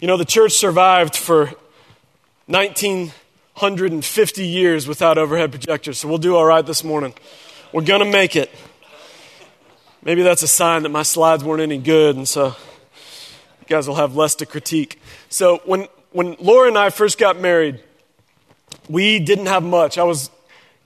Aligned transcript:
You 0.00 0.06
know, 0.06 0.16
the 0.16 0.24
church 0.24 0.52
survived 0.52 1.16
for 1.16 1.46
1950 2.46 4.46
years 4.46 4.86
without 4.86 5.18
overhead 5.18 5.50
projectors, 5.50 5.98
so 5.98 6.06
we'll 6.06 6.18
do 6.18 6.36
all 6.36 6.44
right 6.44 6.64
this 6.64 6.84
morning. 6.84 7.14
We're 7.72 7.82
going 7.82 8.04
to 8.04 8.08
make 8.08 8.36
it. 8.36 8.48
Maybe 10.04 10.22
that's 10.22 10.44
a 10.44 10.48
sign 10.48 10.84
that 10.84 10.90
my 10.90 11.02
slides 11.02 11.42
weren't 11.42 11.62
any 11.62 11.78
good, 11.78 12.14
and 12.14 12.28
so 12.28 12.46
you 12.46 13.66
guys 13.66 13.88
will 13.88 13.96
have 13.96 14.14
less 14.14 14.36
to 14.36 14.46
critique. 14.46 15.00
So, 15.30 15.62
when, 15.64 15.88
when 16.12 16.36
Laura 16.38 16.68
and 16.68 16.78
I 16.78 16.90
first 16.90 17.18
got 17.18 17.40
married, 17.40 17.80
we 18.88 19.18
didn't 19.18 19.46
have 19.46 19.64
much. 19.64 19.98
I 19.98 20.04
was 20.04 20.30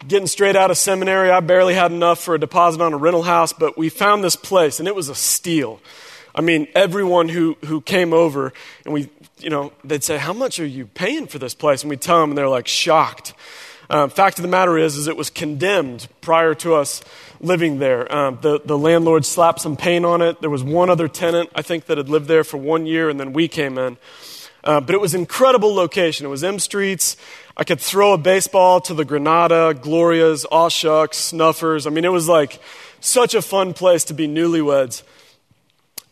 getting 0.08 0.26
straight 0.26 0.56
out 0.56 0.70
of 0.70 0.78
seminary. 0.78 1.30
I 1.30 1.40
barely 1.40 1.74
had 1.74 1.92
enough 1.92 2.18
for 2.18 2.34
a 2.34 2.40
deposit 2.40 2.80
on 2.80 2.94
a 2.94 2.96
rental 2.96 3.24
house, 3.24 3.52
but 3.52 3.76
we 3.76 3.90
found 3.90 4.24
this 4.24 4.36
place, 4.36 4.78
and 4.78 4.88
it 4.88 4.94
was 4.94 5.10
a 5.10 5.14
steal. 5.14 5.82
I 6.34 6.40
mean, 6.40 6.68
everyone 6.74 7.28
who, 7.28 7.56
who 7.64 7.80
came 7.80 8.12
over, 8.12 8.52
and 8.84 8.94
we, 8.94 9.08
you 9.38 9.50
know, 9.50 9.72
they'd 9.84 10.04
say, 10.04 10.18
How 10.18 10.32
much 10.32 10.58
are 10.60 10.66
you 10.66 10.86
paying 10.86 11.26
for 11.26 11.38
this 11.38 11.54
place? 11.54 11.82
And 11.82 11.90
we 11.90 11.96
tell 11.96 12.20
them, 12.20 12.30
and 12.30 12.38
they're 12.38 12.48
like 12.48 12.68
shocked. 12.68 13.34
Um, 13.90 14.08
fact 14.08 14.38
of 14.38 14.42
the 14.42 14.48
matter 14.48 14.78
is, 14.78 14.96
is 14.96 15.06
it 15.06 15.16
was 15.16 15.28
condemned 15.28 16.08
prior 16.22 16.54
to 16.56 16.74
us 16.74 17.02
living 17.40 17.78
there. 17.78 18.10
Um, 18.14 18.38
the, 18.40 18.60
the 18.64 18.78
landlord 18.78 19.26
slapped 19.26 19.60
some 19.60 19.76
paint 19.76 20.06
on 20.06 20.22
it. 20.22 20.40
There 20.40 20.48
was 20.48 20.62
one 20.62 20.88
other 20.88 21.08
tenant, 21.08 21.50
I 21.54 21.60
think, 21.60 21.86
that 21.86 21.98
had 21.98 22.08
lived 22.08 22.26
there 22.26 22.44
for 22.44 22.56
one 22.56 22.86
year, 22.86 23.10
and 23.10 23.20
then 23.20 23.34
we 23.34 23.48
came 23.48 23.76
in. 23.76 23.98
Uh, 24.64 24.80
but 24.80 24.94
it 24.94 25.00
was 25.00 25.14
incredible 25.14 25.74
location. 25.74 26.24
It 26.24 26.30
was 26.30 26.44
M 26.44 26.58
Streets. 26.58 27.16
I 27.56 27.64
could 27.64 27.80
throw 27.80 28.12
a 28.12 28.18
baseball 28.18 28.80
to 28.82 28.94
the 28.94 29.04
Granada, 29.04 29.74
Glorias, 29.74 30.46
Shucks, 30.70 31.18
Snuffers. 31.18 31.86
I 31.86 31.90
mean, 31.90 32.04
it 32.04 32.12
was 32.12 32.28
like 32.28 32.60
such 33.00 33.34
a 33.34 33.42
fun 33.42 33.74
place 33.74 34.04
to 34.04 34.14
be 34.14 34.28
newlyweds. 34.28 35.02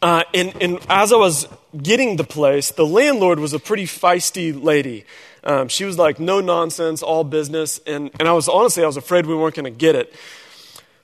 Uh, 0.03 0.23
and, 0.33 0.55
and, 0.63 0.79
as 0.89 1.13
I 1.13 1.17
was 1.17 1.47
getting 1.77 2.17
the 2.17 2.25
place, 2.25 2.71
the 2.71 2.87
landlord 2.87 3.39
was 3.39 3.53
a 3.53 3.59
pretty 3.59 3.85
feisty 3.85 4.51
lady. 4.63 5.05
Um, 5.45 5.69
she 5.69 5.85
was 5.85 5.99
like, 5.99 6.19
no 6.19 6.41
nonsense, 6.41 7.03
all 7.03 7.23
business. 7.23 7.81
And, 7.87 8.11
and 8.19 8.27
I 8.27 8.33
was 8.33 8.49
honestly, 8.49 8.83
I 8.83 8.87
was 8.87 8.97
afraid 8.97 9.27
we 9.27 9.35
weren't 9.35 9.55
going 9.55 9.71
to 9.71 9.79
get 9.79 9.97
it. 9.97 10.15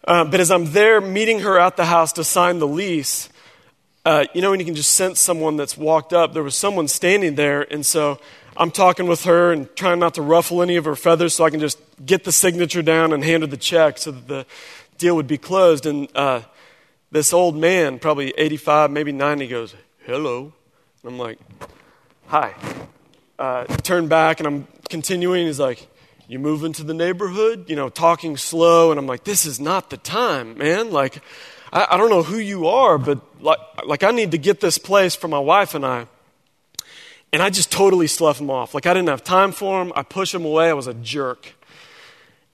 Uh, 0.05 0.25
but 0.25 0.41
as 0.41 0.50
I'm 0.50 0.72
there 0.72 1.00
meeting 1.03 1.41
her 1.41 1.58
at 1.58 1.77
the 1.77 1.84
house 1.84 2.14
to 2.14 2.25
sign 2.25 2.58
the 2.58 2.66
lease, 2.66 3.28
uh, 4.06 4.25
you 4.33 4.41
know, 4.41 4.50
when 4.50 4.61
you 4.61 4.66
can 4.66 4.75
just 4.75 4.92
sense 4.92 5.20
someone 5.20 5.56
that's 5.56 5.77
walked 5.77 6.12
up, 6.14 6.33
there 6.33 6.42
was 6.42 6.55
someone 6.55 6.88
standing 6.88 7.34
there. 7.34 7.70
And 7.70 7.84
so 7.84 8.19
I'm 8.56 8.70
talking 8.70 9.08
with 9.08 9.25
her 9.25 9.53
and 9.53 9.75
trying 9.77 9.98
not 9.98 10.14
to 10.14 10.22
ruffle 10.22 10.62
any 10.62 10.77
of 10.77 10.86
her 10.86 10.97
feathers 10.97 11.34
so 11.34 11.44
I 11.44 11.50
can 11.50 11.60
just 11.60 11.78
get 12.05 12.25
the 12.25 12.33
signature 12.33 12.83
down 12.83 13.12
and 13.12 13.22
hand 13.22 13.42
her 13.42 13.47
the 13.47 13.56
check 13.58 13.98
so 13.98 14.12
that 14.12 14.28
the 14.28 14.47
deal 14.97 15.16
would 15.16 15.27
be 15.27 15.36
closed. 15.36 15.84
And, 15.84 16.08
uh, 16.14 16.42
this 17.11 17.33
old 17.33 17.57
man, 17.57 17.99
probably 17.99 18.31
85, 18.37 18.91
maybe 18.91 19.12
90, 19.12 19.47
goes, 19.47 19.75
Hello. 20.05 20.53
And 21.03 21.12
I'm 21.12 21.19
like, 21.19 21.39
Hi. 22.29 22.55
Uh, 23.39 23.65
turn 23.65 24.09
back 24.09 24.41
and 24.41 24.47
I'm 24.47 24.69
continuing. 24.89 25.47
He's 25.47 25.61
like, 25.61 25.89
You 26.29 26.39
move 26.39 26.65
into 26.65 26.83
the 26.83 26.95
neighborhood? 26.95 27.69
You 27.69 27.77
know, 27.77 27.89
talking 27.89 28.37
slow. 28.37 28.91
And 28.91 28.99
I'm 28.99 29.07
like, 29.07 29.25
This 29.25 29.47
is 29.47 29.61
not 29.61 29.91
the 29.91 29.97
time, 29.97 30.59
man. 30.59 30.91
Like, 30.91 31.23
I, 31.73 31.87
I 31.91 31.97
don't 31.97 32.11
know 32.11 32.23
who 32.23 32.39
you 32.39 32.67
are, 32.67 32.99
but 32.99 33.21
like, 33.41 33.59
like, 33.84 34.03
I 34.03 34.11
need 34.11 34.33
to 34.33 34.39
get 34.39 34.61
this 34.61 34.79
place 34.79 35.15
for 35.15 35.29
my 35.29 35.39
wife 35.39 35.75
and 35.75 35.84
I. 35.84 36.07
And 37.33 37.43
I 37.43 37.51
just 37.51 37.71
totally 37.71 38.07
slough 38.07 38.41
him 38.41 38.51
off. 38.51 38.75
Like, 38.75 38.87
I 38.87 38.95
didn't 38.95 39.09
have 39.09 39.23
time 39.23 39.53
for 39.53 39.83
him. 39.83 39.93
I 39.95 40.03
push 40.03 40.34
him 40.34 40.45
away. 40.45 40.71
I 40.71 40.73
was 40.73 40.87
a 40.87 40.95
jerk. 40.95 41.55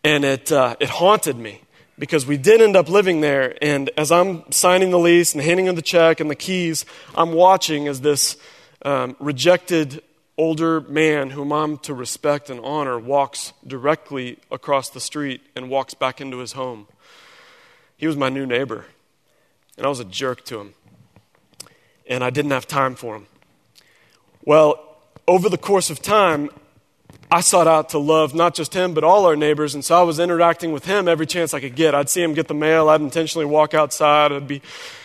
And 0.03 0.25
it, 0.25 0.51
uh, 0.51 0.77
it 0.81 0.89
haunted 0.89 1.37
me 1.37 1.61
because 1.99 2.27
we 2.27 2.37
did 2.37 2.61
end 2.61 2.77
up 2.77 2.89
living 2.89 3.21
there. 3.21 3.57
And 3.63 3.91
as 3.97 4.11
I'm 4.11 4.51
signing 4.51 4.91
the 4.91 4.99
lease 4.99 5.35
and 5.35 5.43
handing 5.43 5.67
him 5.67 5.75
the 5.75 5.83
check 5.83 6.21
and 6.21 6.31
the 6.31 6.35
keys, 6.35 6.85
I'm 7.15 7.33
watching 7.33 7.89
as 7.89 8.01
this 8.01 8.37
um, 8.85 9.17
rejected 9.21 10.03
older 10.39 10.81
man 10.81 11.31
whom 11.31 11.53
I'm 11.53 11.79
to 11.79 11.95
respect 11.95 12.51
and 12.51 12.59
honor 12.61 12.99
walks 12.99 13.53
directly 13.67 14.39
across 14.51 14.91
the 14.91 15.01
street 15.01 15.43
and 15.55 15.69
walks 15.69 15.95
back 15.95 16.21
into 16.21 16.39
his 16.39 16.53
home. 16.53 16.87
He 17.97 18.07
was 18.07 18.17
my 18.17 18.29
new 18.29 18.47
neighbor, 18.47 18.87
and 19.77 19.87
I 19.87 19.89
was 19.89 20.01
a 20.01 20.05
jerk 20.05 20.45
to 20.47 20.61
him. 20.61 20.75
And 22.09 22.25
I 22.25 22.31
didn't 22.31 22.51
have 22.51 22.67
time 22.67 22.97
for 22.97 23.15
him. 23.15 23.27
Well, 24.45 24.97
over 25.29 25.49
the 25.49 25.59
course 25.59 25.89
of 25.89 26.03
time, 26.03 26.51
I 27.33 27.41
sought 27.41 27.67
out 27.67 27.89
to 27.89 27.99
love 27.99 28.35
not 28.35 28.55
just 28.55 28.75
him, 28.75 28.93
but 28.93 29.05
all 29.05 29.25
our 29.25 29.37
neighbors. 29.37 29.75
And 29.75 29.83
so 29.83 29.99
I 29.99 30.03
was 30.03 30.21
interacting 30.21 30.71
with 30.71 30.85
him 30.85 31.09
every 31.09 31.25
chance 31.27 31.55
I 31.55 31.61
could 31.61 31.75
get. 31.75 31.95
I'd 31.95 32.11
see 32.11 32.23
him 32.23 32.35
get 32.35 32.47
the 32.47 32.53
mail. 32.53 32.91
I'd 32.91 33.01
intentionally 33.01 33.47
walk 33.47 33.73
outside. 33.73 34.33
I'd 34.33 34.47
be, 34.47 34.61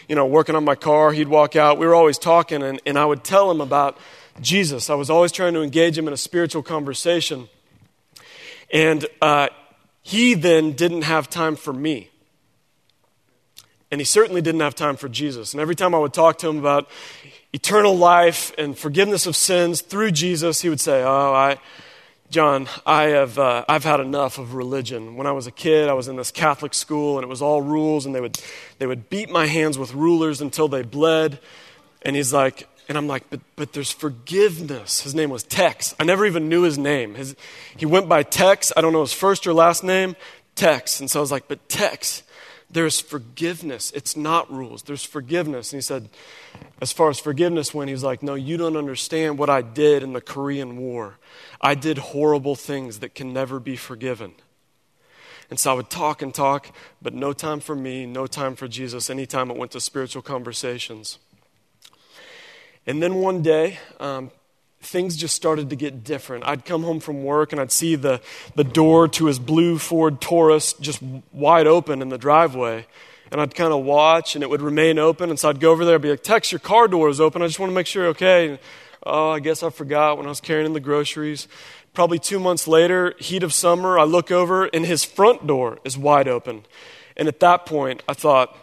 you 0.10 0.16
know, 0.16 0.26
working 0.26 0.54
on 0.54 0.66
my 0.66 0.76
car. 0.76 1.14
He'd 1.14 1.30
walk 1.30 1.56
out. 1.56 1.78
We 1.78 1.88
were 1.88 1.96
always 1.96 2.18
talking, 2.18 2.64
and, 2.64 2.82
and 2.86 3.00
I 3.00 3.06
would 3.06 3.24
tell 3.24 3.50
him 3.50 3.62
about 3.62 3.98
Jesus. 4.42 4.90
I 4.90 4.96
was 4.96 5.10
always 5.10 5.32
trying 5.32 5.54
to 5.54 5.62
engage 5.62 5.98
him 5.98 6.06
in 6.06 6.14
a 6.14 6.18
spiritual 6.18 6.64
conversation. 6.64 7.48
And 8.74 9.06
uh, 9.22 9.48
he 10.02 10.34
then 10.34 10.74
didn't 10.74 11.04
have 11.04 11.30
time 11.30 11.56
for 11.56 11.72
me. 11.72 12.10
And 13.90 14.02
he 14.02 14.06
certainly 14.06 14.42
didn't 14.42 14.60
have 14.60 14.76
time 14.76 14.98
for 14.98 15.08
Jesus. 15.08 15.54
And 15.54 15.62
every 15.62 15.76
time 15.76 15.96
I 15.96 15.98
would 15.98 16.14
talk 16.14 16.40
to 16.40 16.50
him 16.50 16.60
about 16.60 16.90
eternal 17.54 17.98
life 17.98 18.52
and 18.58 18.78
forgiveness 18.78 19.28
of 19.28 19.38
sins 19.38 19.80
through 19.80 20.12
Jesus, 20.12 20.60
he 20.60 20.68
would 20.68 20.82
say, 20.82 21.04
Oh, 21.04 21.34
I. 21.34 21.58
John, 22.30 22.68
I 22.86 23.04
have, 23.04 23.40
uh, 23.40 23.64
I've 23.70 23.86
had 23.86 24.02
enough 24.02 24.38
of 24.38 24.54
religion. 24.54 25.16
When 25.16 25.26
I 25.26 25.32
was 25.32 25.48
a 25.48 25.52
kid, 25.52 25.88
I 25.88 25.94
was 25.94 26.10
in 26.10 26.18
this 26.18 26.30
Catholic 26.30 26.74
school, 26.74 27.18
and 27.18 27.24
it 27.24 27.28
was 27.30 27.42
all 27.42 27.62
rules, 27.62 28.06
and 28.06 28.14
they 28.14 28.20
would, 28.20 28.38
they 28.80 28.86
would 28.86 29.10
beat 29.10 29.30
my 29.30 29.46
hands 29.46 29.78
with 29.78 29.94
rulers 29.94 30.42
until 30.42 30.68
they 30.68 30.82
bled. 30.82 31.40
And 32.02 32.18
he's 32.18 32.34
like, 32.34 32.68
and 32.90 32.98
I'm 32.98 33.08
like, 33.08 33.30
but, 33.30 33.40
but 33.56 33.72
there's 33.72 33.92
forgiveness. 33.92 35.02
His 35.02 35.16
name 35.16 35.30
was 35.30 35.44
Tex. 35.44 35.96
I 36.00 36.04
never 36.04 36.26
even 36.26 36.50
knew 36.50 36.64
his 36.64 36.78
name. 36.78 37.16
His, 37.16 37.36
he 37.78 37.86
went 37.86 38.10
by 38.10 38.24
Tex. 38.24 38.74
I 38.76 38.82
don't 38.82 38.92
know 38.92 39.02
his 39.02 39.14
first 39.14 39.48
or 39.48 39.54
last 39.54 39.84
name, 39.84 40.18
Tex. 40.56 41.00
And 41.00 41.10
so 41.10 41.20
I 41.20 41.22
was 41.22 41.32
like, 41.32 41.48
but 41.48 41.70
Tex, 41.70 42.24
there's 42.70 43.00
forgiveness. 43.00 43.92
It's 43.96 44.18
not 44.18 44.52
rules, 44.52 44.84
there's 44.84 45.04
forgiveness. 45.04 45.72
And 45.72 45.78
he 45.78 45.82
said, 45.82 46.10
as 46.82 46.92
far 46.92 47.10
as 47.10 47.20
forgiveness 47.20 47.74
went, 47.74 47.90
he 47.90 47.94
was 47.94 48.04
like, 48.04 48.22
no, 48.22 48.36
you 48.36 48.58
don't 48.58 48.76
understand 48.76 49.38
what 49.38 49.50
I 49.50 49.62
did 49.62 50.04
in 50.04 50.14
the 50.14 50.22
Korean 50.22 50.78
War. 50.78 51.18
I 51.62 51.76
did 51.76 51.98
horrible 51.98 52.56
things 52.56 53.00
that 53.00 53.16
can 53.16 53.34
never 53.34 53.60
be 53.60 53.76
forgiven. 53.76 54.34
And 55.50 55.58
so 55.58 55.72
I 55.72 55.74
would 55.76 55.90
talk 55.90 56.22
and 56.22 56.34
talk, 56.34 56.76
but 57.02 57.14
no 57.14 57.32
time 57.32 57.62
for 57.62 57.76
me, 57.76 58.06
no 58.06 58.28
time 58.28 58.56
for 58.56 58.68
Jesus, 58.68 59.10
anytime 59.10 59.50
it 59.50 59.58
went 59.58 59.72
to 59.72 59.80
spiritual 59.80 60.22
conversations. 60.22 61.20
And 62.86 63.02
then 63.02 63.16
one 63.16 63.42
day, 63.42 63.80
um, 64.00 64.32
things 64.88 65.16
just 65.16 65.36
started 65.36 65.70
to 65.70 65.76
get 65.76 66.04
different. 66.04 66.46
I'd 66.46 66.66
come 66.66 66.84
home 66.84 67.00
from 67.00 67.24
work 67.24 67.52
and 67.52 67.62
I'd 67.62 67.72
see 67.72 67.96
the, 67.96 68.22
the 68.56 68.64
door 68.64 69.08
to 69.10 69.26
his 69.26 69.40
blue 69.40 69.78
Ford 69.78 70.22
Taurus 70.22 70.74
just 70.74 71.02
wide 71.32 71.68
open 71.68 72.02
in 72.02 72.10
the 72.10 72.18
driveway. 72.18 72.86
And 73.32 73.42
I'd 73.42 73.54
kind 73.56 73.74
of 73.74 73.84
watch 73.84 74.36
and 74.36 74.44
it 74.44 74.50
would 74.50 74.62
remain 74.62 74.98
open. 74.98 75.30
And 75.30 75.40
so 75.40 75.50
I'd 75.50 75.60
go 75.60 75.72
over 75.72 75.84
there 75.84 75.96
and 75.96 76.02
be 76.02 76.10
like, 76.10 76.24
Tex, 76.24 76.52
your 76.52 76.60
car 76.60 76.88
door 76.88 77.10
is 77.10 77.20
open. 77.20 77.42
I 77.42 77.48
just 77.48 77.60
want 77.60 77.72
to 77.72 77.76
make 77.76 77.88
sure, 77.88 78.08
okay. 78.08 78.60
Oh, 79.04 79.32
I 79.32 79.40
guess 79.40 79.64
I 79.64 79.70
forgot 79.70 80.18
when 80.18 80.26
I 80.26 80.30
was 80.30 80.42
carrying 80.42 80.66
in 80.66 80.74
the 80.74 80.80
groceries. 80.80 81.48
Probably 81.94 82.20
two 82.20 82.40
months 82.40 82.68
later, 82.68 83.14
heat 83.20 83.44
of 83.44 83.54
summer, 83.54 84.00
I 84.00 84.04
look 84.04 84.32
over 84.32 84.66
and 84.66 84.86
his 84.86 85.04
front 85.04 85.46
door 85.46 85.80
is 85.84 85.98
wide 85.98 86.28
open. 86.28 86.66
And 87.16 87.28
at 87.28 87.40
that 87.42 87.66
point, 87.66 88.04
I 88.08 88.14
thought, 88.14 88.56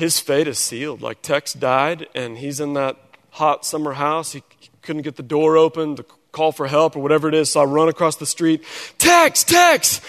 his 0.00 0.18
fate 0.18 0.48
is 0.48 0.58
sealed. 0.58 1.02
Like 1.02 1.20
Tex 1.20 1.52
died 1.52 2.06
and 2.14 2.38
he's 2.38 2.58
in 2.58 2.72
that 2.72 2.96
hot 3.32 3.66
summer 3.66 3.92
house. 3.92 4.32
He, 4.32 4.42
he 4.58 4.69
couldn't 4.82 5.02
get 5.02 5.16
the 5.16 5.22
door 5.22 5.56
open 5.56 5.96
to 5.96 6.04
call 6.32 6.52
for 6.52 6.66
help 6.66 6.96
or 6.96 7.00
whatever 7.00 7.28
it 7.28 7.34
is. 7.34 7.50
So 7.50 7.60
I 7.60 7.64
run 7.64 7.88
across 7.88 8.16
the 8.16 8.26
street, 8.26 8.64
Tex, 8.98 9.44
Tex! 9.44 10.00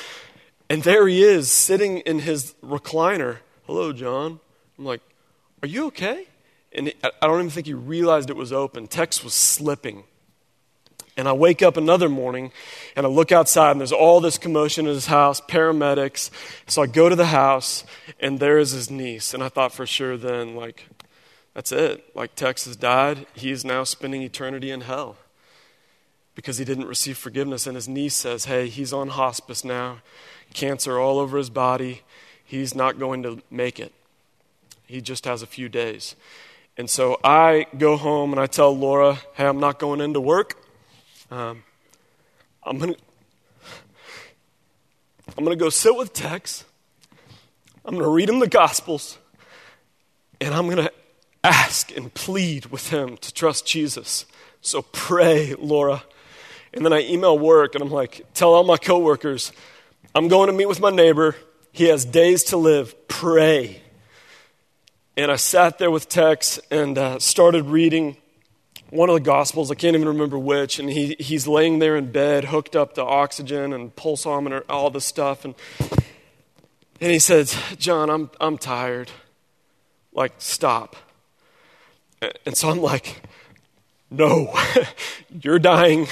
And 0.70 0.84
there 0.84 1.08
he 1.08 1.22
is 1.22 1.52
sitting 1.52 2.00
in 2.00 2.20
his 2.20 2.56
recliner. 2.64 3.38
Hello, 3.66 3.92
John. 3.92 4.40
I'm 4.78 4.86
like, 4.86 5.02
Are 5.62 5.68
you 5.68 5.88
okay? 5.88 6.28
And 6.74 6.94
I 7.04 7.28
don't 7.28 7.40
even 7.40 7.50
think 7.50 7.68
he 7.68 7.74
realized 7.74 8.30
it 8.30 8.38
was 8.38 8.54
open. 8.54 8.88
Tex 8.88 9.24
was 9.24 9.34
slipping. 9.34 10.06
And 11.18 11.28
I 11.28 11.34
wake 11.34 11.62
up 11.62 11.76
another 11.76 12.08
morning 12.08 12.54
and 12.96 13.06
I 13.06 13.10
look 13.10 13.34
outside 13.34 13.72
and 13.72 13.82
there's 13.82 13.92
all 13.92 14.22
this 14.22 14.38
commotion 14.38 14.88
in 14.88 14.94
his 14.94 15.08
house, 15.08 15.42
paramedics. 15.42 16.30
So 16.68 16.82
I 16.82 16.88
go 16.88 17.10
to 17.10 17.16
the 17.18 17.26
house 17.26 17.84
and 18.20 18.40
there 18.40 18.58
is 18.58 18.72
his 18.72 18.90
niece. 18.90 19.34
And 19.34 19.44
I 19.44 19.50
thought 19.50 19.74
for 19.74 19.86
sure 19.86 20.16
then, 20.16 20.56
like, 20.56 20.88
that's 21.54 21.72
it. 21.72 22.16
Like, 22.16 22.36
Tex 22.36 22.66
has 22.66 22.76
died. 22.76 23.26
He 23.34 23.52
is 23.52 23.66
now 23.66 23.84
spending 23.84 24.22
eternity 24.22 24.72
in 24.72 24.82
hell 24.82 25.18
because 26.36 26.58
he 26.58 26.66
didn't 26.66 26.88
receive 26.88 27.18
forgiveness. 27.18 27.68
And 27.68 27.76
his 27.76 27.88
niece 27.88 28.16
says, 28.16 28.46
hey, 28.46 28.68
he's 28.68 28.94
on 28.94 29.10
hospice 29.10 29.66
now, 29.66 29.98
cancer 30.54 30.98
all 30.98 31.20
over 31.20 31.38
his 31.38 31.50
body. 31.50 32.02
He's 32.44 32.74
not 32.74 33.00
going 33.00 33.24
to 33.24 33.42
make 33.50 33.80
it. 33.80 33.94
He 34.86 35.02
just 35.02 35.26
has 35.26 35.42
a 35.42 35.48
few 35.48 35.70
days. 35.70 36.16
And 36.78 36.90
so 36.90 37.20
I 37.24 37.68
go 37.78 37.98
home 37.98 38.32
and 38.32 38.40
I 38.40 38.46
tell 38.46 38.76
Laura, 38.76 39.20
hey, 39.34 39.46
I'm 39.46 39.60
not 39.60 39.80
going 39.80 40.02
into 40.02 40.20
work. 40.20 40.58
Um, 41.30 41.64
I'm 42.64 42.78
going 42.78 42.94
to. 42.94 43.00
I'm 45.38 45.46
going 45.46 45.58
to 45.58 45.64
go 45.64 45.70
sit 45.70 45.96
with 45.96 46.12
Tex. 46.12 46.66
I'm 47.86 47.94
going 47.94 48.04
to 48.04 48.12
read 48.12 48.30
him 48.30 48.40
the 48.40 48.50
Gospels. 48.50 49.18
And 50.42 50.54
I'm 50.54 50.66
going 50.66 50.86
to 50.86 50.92
ask 51.44 51.96
and 51.96 52.14
plead 52.14 52.68
with 52.68 52.90
him 52.90 53.18
to 53.18 53.34
trust 53.34 53.66
Jesus 53.66 54.26
So 54.62 54.84
pray, 54.84 55.56
Laura. 55.58 56.04
And 56.74 56.86
then 56.86 56.94
I 56.94 57.02
email 57.02 57.38
work 57.38 57.76
and 57.76 57.84
I'm 57.84 57.90
like, 57.90 58.26
tell 58.34 58.54
all 58.54 58.64
my 58.64 58.78
coworkers, 58.78 59.52
I'm 60.16 60.28
going 60.28 60.48
to 60.48 60.54
meet 60.54 60.68
with 60.68 60.80
my 60.80 60.92
neighbor. 60.92 61.36
He 61.72 61.86
has 61.86 62.06
days 62.06 62.44
to 62.46 62.58
live. 62.58 63.08
Pray. 63.08 63.82
And 65.18 65.32
I 65.32 65.36
sat 65.36 65.80
there 65.80 65.92
with 65.92 66.08
Tex 66.08 66.60
and 66.70 66.98
uh, 66.98 67.20
started 67.20 67.66
reading 67.66 68.18
one 68.90 69.10
of 69.10 69.16
the 69.16 69.22
Gospels. 69.22 69.72
I 69.72 69.76
can't 69.76 69.96
even 69.96 70.08
remember 70.10 70.38
which. 70.38 70.80
And 70.80 70.90
he, 70.90 71.16
he's 71.20 71.48
laying 71.48 71.80
there 71.80 71.98
in 71.98 72.12
bed, 72.12 72.46
hooked 72.46 72.76
up 72.76 72.94
to 72.94 73.04
oxygen 73.04 73.74
and 73.74 73.94
pulse 73.96 74.26
oximeter, 74.26 74.64
all 74.70 74.90
this 74.90 75.06
stuff. 75.06 75.44
And, 75.44 75.56
and 77.02 77.12
he 77.12 77.20
says, 77.20 77.58
John, 77.78 78.10
I'm, 78.10 78.30
I'm 78.40 78.58
tired. 78.58 79.12
Like, 80.14 80.34
stop. 80.38 80.96
And 82.46 82.56
so 82.56 82.70
I'm 82.70 82.82
like, 82.82 83.22
no, 84.10 84.54
you're 85.42 85.60
dying. 85.60 86.08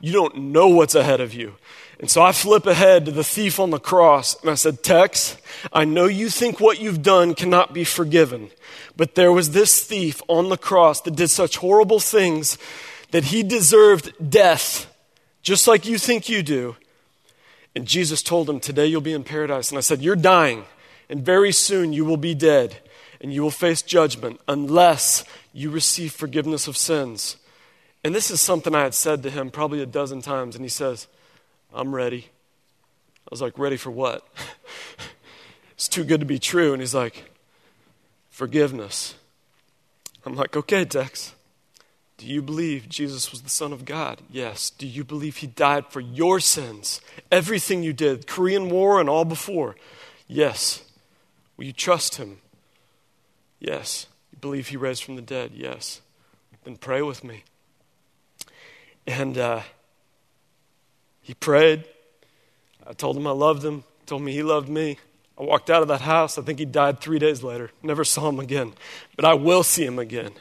You 0.00 0.12
don't 0.12 0.36
know 0.36 0.68
what's 0.68 0.94
ahead 0.94 1.20
of 1.20 1.32
you. 1.32 1.54
And 2.00 2.10
so 2.10 2.22
I 2.22 2.32
flip 2.32 2.66
ahead 2.66 3.06
to 3.06 3.12
the 3.12 3.24
thief 3.24 3.60
on 3.60 3.70
the 3.70 3.78
cross 3.78 4.40
and 4.42 4.50
I 4.50 4.54
said, 4.54 4.82
Tex, 4.82 5.36
I 5.72 5.84
know 5.84 6.06
you 6.06 6.28
think 6.28 6.60
what 6.60 6.80
you've 6.80 7.02
done 7.02 7.34
cannot 7.34 7.72
be 7.72 7.84
forgiven, 7.84 8.50
but 8.96 9.14
there 9.14 9.32
was 9.32 9.52
this 9.52 9.82
thief 9.82 10.20
on 10.28 10.48
the 10.48 10.58
cross 10.58 11.00
that 11.02 11.16
did 11.16 11.30
such 11.30 11.58
horrible 11.58 12.00
things 12.00 12.58
that 13.12 13.26
he 13.26 13.42
deserved 13.42 14.12
death, 14.28 14.92
just 15.42 15.68
like 15.68 15.86
you 15.86 15.96
think 15.96 16.28
you 16.28 16.42
do. 16.42 16.76
And 17.76 17.86
Jesus 17.86 18.22
told 18.22 18.50
him, 18.50 18.60
Today 18.60 18.86
you'll 18.86 19.00
be 19.00 19.12
in 19.12 19.24
paradise. 19.24 19.70
And 19.70 19.78
I 19.78 19.80
said, 19.80 20.02
You're 20.02 20.16
dying, 20.16 20.64
and 21.08 21.24
very 21.24 21.52
soon 21.52 21.92
you 21.92 22.04
will 22.04 22.16
be 22.16 22.34
dead, 22.34 22.76
and 23.24 23.32
you 23.32 23.40
will 23.40 23.50
face 23.50 23.80
judgment 23.80 24.38
unless 24.46 25.24
you 25.54 25.70
receive 25.70 26.12
forgiveness 26.12 26.68
of 26.68 26.76
sins. 26.76 27.38
And 28.04 28.14
this 28.14 28.30
is 28.30 28.38
something 28.38 28.74
I 28.74 28.82
had 28.82 28.92
said 28.92 29.22
to 29.22 29.30
him 29.30 29.50
probably 29.50 29.80
a 29.80 29.86
dozen 29.86 30.20
times, 30.20 30.54
and 30.54 30.62
he 30.62 30.68
says, 30.68 31.06
I'm 31.72 31.94
ready. 31.94 32.26
I 32.28 33.28
was 33.30 33.40
like, 33.40 33.58
Ready 33.58 33.78
for 33.78 33.90
what? 33.90 34.28
it's 35.72 35.88
too 35.88 36.04
good 36.04 36.20
to 36.20 36.26
be 36.26 36.38
true. 36.38 36.74
And 36.74 36.82
he's 36.82 36.94
like, 36.94 37.30
Forgiveness. 38.28 39.14
I'm 40.26 40.36
like, 40.36 40.54
Okay, 40.54 40.84
Tex. 40.84 41.34
Do 42.18 42.26
you 42.26 42.42
believe 42.42 42.90
Jesus 42.90 43.30
was 43.30 43.40
the 43.40 43.48
Son 43.48 43.72
of 43.72 43.86
God? 43.86 44.20
Yes. 44.30 44.68
Do 44.68 44.86
you 44.86 45.02
believe 45.02 45.38
He 45.38 45.46
died 45.46 45.86
for 45.88 46.00
your 46.00 46.40
sins? 46.40 47.00
Everything 47.32 47.82
you 47.82 47.94
did, 47.94 48.26
Korean 48.26 48.68
War 48.68 49.00
and 49.00 49.08
all 49.08 49.24
before? 49.24 49.76
Yes. 50.28 50.84
Will 51.56 51.64
you 51.64 51.72
trust 51.72 52.16
Him? 52.16 52.40
Yes. 53.66 54.06
You 54.30 54.38
believe 54.40 54.68
He 54.68 54.76
raised 54.76 55.02
from 55.04 55.16
the 55.16 55.22
dead? 55.22 55.52
Yes. 55.54 56.02
Then 56.64 56.76
pray 56.76 57.02
with 57.02 57.24
me. 57.24 57.44
And 59.06 59.36
uh, 59.36 59.62
he 61.20 61.34
prayed. 61.34 61.84
I 62.86 62.92
told 62.92 63.16
him 63.16 63.26
I 63.26 63.30
loved 63.30 63.64
him, 63.64 63.84
told 64.06 64.22
me 64.22 64.32
he 64.32 64.42
loved 64.42 64.68
me. 64.68 64.98
I 65.38 65.42
walked 65.42 65.68
out 65.68 65.82
of 65.82 65.88
that 65.88 66.02
house. 66.02 66.38
I 66.38 66.42
think 66.42 66.58
he 66.58 66.64
died 66.64 67.00
three 67.00 67.18
days 67.18 67.42
later. 67.42 67.70
Never 67.82 68.04
saw 68.04 68.28
him 68.28 68.38
again. 68.38 68.72
But 69.16 69.24
I 69.24 69.34
will 69.34 69.62
see 69.62 69.84
him 69.84 69.98
again. 69.98 70.32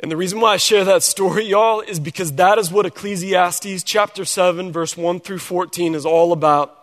And 0.00 0.10
the 0.10 0.16
reason 0.16 0.40
why 0.40 0.54
I 0.54 0.56
share 0.58 0.84
that 0.84 1.02
story, 1.02 1.46
y'all, 1.46 1.80
is 1.80 1.98
because 1.98 2.32
that 2.32 2.58
is 2.58 2.70
what 2.70 2.86
Ecclesiastes 2.86 3.82
chapter 3.82 4.24
7, 4.24 4.70
verse 4.70 4.96
1 4.96 5.20
through 5.20 5.38
14 5.38 5.94
is 5.94 6.06
all 6.06 6.32
about 6.32 6.77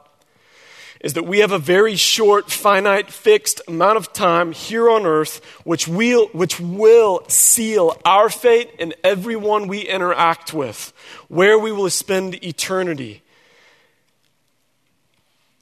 is 1.05 1.13
that 1.13 1.27
we 1.27 1.37
have 1.37 1.51
a 1.51 1.59
very 1.59 1.95
short, 1.95 2.51
finite, 2.51 3.11
fixed 3.11 3.61
amount 3.67 3.95
of 3.95 4.11
time 4.11 4.51
here 4.51 4.89
on 4.89 5.05
earth 5.05 5.37
which 5.63 5.87
will, 5.87 6.25
which 6.29 6.59
will 6.59 7.23
seal 7.27 7.95
our 8.03 8.27
fate 8.27 8.71
and 8.79 8.95
everyone 9.03 9.67
we 9.67 9.81
interact 9.81 10.51
with, 10.51 10.91
where 11.27 11.59
we 11.59 11.71
will 11.71 11.91
spend 11.91 12.43
eternity. 12.43 13.21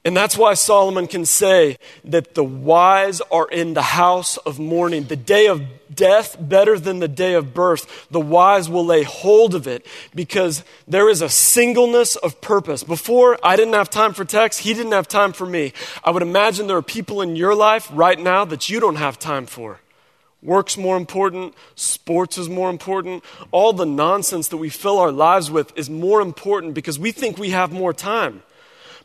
And 0.06 0.14
that's 0.14 0.36
why 0.36 0.52
Solomon 0.52 1.06
can 1.06 1.24
say 1.24 1.78
that 2.04 2.34
the 2.34 2.44
wise 2.44 3.22
are 3.32 3.48
in 3.48 3.72
the 3.72 3.82
house 3.82 4.36
of 4.36 4.58
mourning. 4.58 5.04
The 5.04 5.16
day 5.16 5.46
of 5.46 5.62
death 5.94 6.36
better 6.38 6.78
than 6.78 6.98
the 6.98 7.08
day 7.08 7.32
of 7.32 7.54
birth. 7.54 8.06
The 8.10 8.20
wise 8.20 8.68
will 8.68 8.84
lay 8.84 9.02
hold 9.02 9.54
of 9.54 9.66
it 9.66 9.86
because 10.14 10.62
there 10.86 11.08
is 11.08 11.22
a 11.22 11.30
singleness 11.30 12.16
of 12.16 12.40
purpose. 12.42 12.84
Before, 12.84 13.38
I 13.42 13.56
didn't 13.56 13.74
have 13.74 13.88
time 13.88 14.12
for 14.12 14.26
Tex, 14.26 14.58
He 14.58 14.74
didn't 14.74 14.92
have 14.92 15.08
time 15.08 15.32
for 15.32 15.46
me. 15.46 15.72
I 16.04 16.10
would 16.10 16.22
imagine 16.22 16.66
there 16.66 16.76
are 16.76 16.82
people 16.82 17.22
in 17.22 17.34
your 17.34 17.54
life 17.54 17.88
right 17.92 18.18
now 18.18 18.44
that 18.44 18.68
you 18.68 18.80
don't 18.80 18.96
have 18.96 19.18
time 19.18 19.46
for. 19.46 19.80
Work's 20.42 20.76
more 20.76 20.98
important, 20.98 21.54
sports 21.74 22.36
is 22.36 22.50
more 22.50 22.68
important. 22.68 23.24
All 23.50 23.72
the 23.72 23.86
nonsense 23.86 24.48
that 24.48 24.58
we 24.58 24.68
fill 24.68 24.98
our 24.98 25.12
lives 25.12 25.50
with 25.50 25.72
is 25.78 25.88
more 25.88 26.20
important 26.20 26.74
because 26.74 26.98
we 26.98 27.12
think 27.12 27.38
we 27.38 27.50
have 27.50 27.72
more 27.72 27.94
time. 27.94 28.42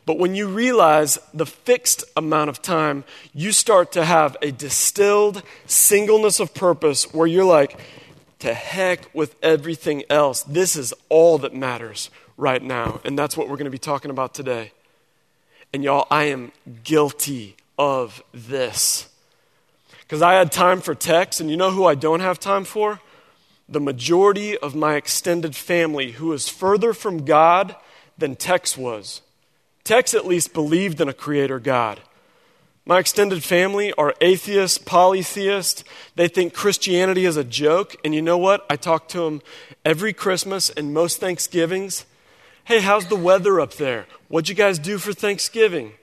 But 0.06 0.18
when 0.18 0.34
you 0.34 0.48
realize 0.48 1.18
the 1.32 1.46
fixed 1.46 2.04
amount 2.16 2.50
of 2.50 2.62
time, 2.62 3.04
you 3.32 3.52
start 3.52 3.92
to 3.92 4.04
have 4.04 4.36
a 4.42 4.50
distilled 4.50 5.42
singleness 5.66 6.40
of 6.40 6.54
purpose 6.54 7.12
where 7.14 7.26
you're 7.26 7.44
like, 7.44 7.78
to 8.40 8.54
heck 8.54 9.14
with 9.14 9.36
everything 9.42 10.02
else. 10.10 10.42
This 10.42 10.74
is 10.74 10.92
all 11.08 11.38
that 11.38 11.54
matters 11.54 12.10
right 12.36 12.62
now. 12.62 13.00
And 13.04 13.18
that's 13.18 13.36
what 13.36 13.48
we're 13.48 13.56
going 13.56 13.66
to 13.66 13.70
be 13.70 13.78
talking 13.78 14.10
about 14.10 14.34
today. 14.34 14.72
And 15.72 15.84
y'all, 15.84 16.06
I 16.10 16.24
am 16.24 16.52
guilty 16.82 17.56
of 17.78 18.22
this. 18.32 19.08
Because 20.00 20.22
I 20.22 20.34
had 20.34 20.50
time 20.50 20.80
for 20.80 20.94
Tex, 20.94 21.38
and 21.38 21.48
you 21.50 21.56
know 21.56 21.70
who 21.70 21.84
I 21.84 21.94
don't 21.94 22.20
have 22.20 22.40
time 22.40 22.64
for? 22.64 23.00
The 23.68 23.78
majority 23.78 24.58
of 24.58 24.74
my 24.74 24.96
extended 24.96 25.54
family 25.54 26.12
who 26.12 26.32
is 26.32 26.48
further 26.48 26.92
from 26.92 27.24
God 27.24 27.76
than 28.18 28.34
Tex 28.34 28.76
was. 28.76 29.22
Tex 29.90 30.14
at 30.14 30.24
least 30.24 30.52
believed 30.52 31.00
in 31.00 31.08
a 31.08 31.12
creator 31.12 31.58
God. 31.58 31.98
My 32.86 33.00
extended 33.00 33.42
family 33.42 33.92
are 33.94 34.14
atheists, 34.20 34.78
polytheists. 34.78 35.82
They 36.14 36.28
think 36.28 36.54
Christianity 36.54 37.24
is 37.24 37.36
a 37.36 37.42
joke. 37.42 37.96
And 38.04 38.14
you 38.14 38.22
know 38.22 38.38
what? 38.38 38.64
I 38.70 38.76
talk 38.76 39.08
to 39.08 39.22
them 39.22 39.42
every 39.84 40.12
Christmas 40.12 40.70
and 40.70 40.94
most 40.94 41.18
Thanksgivings. 41.18 42.06
Hey, 42.66 42.78
how's 42.78 43.06
the 43.06 43.16
weather 43.16 43.58
up 43.58 43.72
there? 43.72 44.06
What'd 44.28 44.48
you 44.48 44.54
guys 44.54 44.78
do 44.78 44.96
for 44.96 45.12
Thanksgiving? 45.12 45.94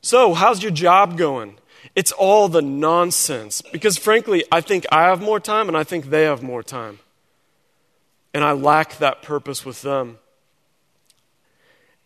So, 0.00 0.32
how's 0.32 0.62
your 0.62 0.72
job 0.72 1.18
going? 1.18 1.58
It's 1.94 2.12
all 2.12 2.48
the 2.48 2.62
nonsense. 2.62 3.60
Because 3.60 3.98
frankly, 3.98 4.42
I 4.50 4.62
think 4.62 4.86
I 4.90 5.02
have 5.02 5.20
more 5.20 5.38
time 5.38 5.68
and 5.68 5.76
I 5.76 5.84
think 5.84 6.06
they 6.06 6.22
have 6.22 6.42
more 6.42 6.62
time. 6.62 6.98
And 8.32 8.42
I 8.42 8.52
lack 8.52 8.96
that 8.96 9.20
purpose 9.20 9.66
with 9.66 9.82
them. 9.82 10.18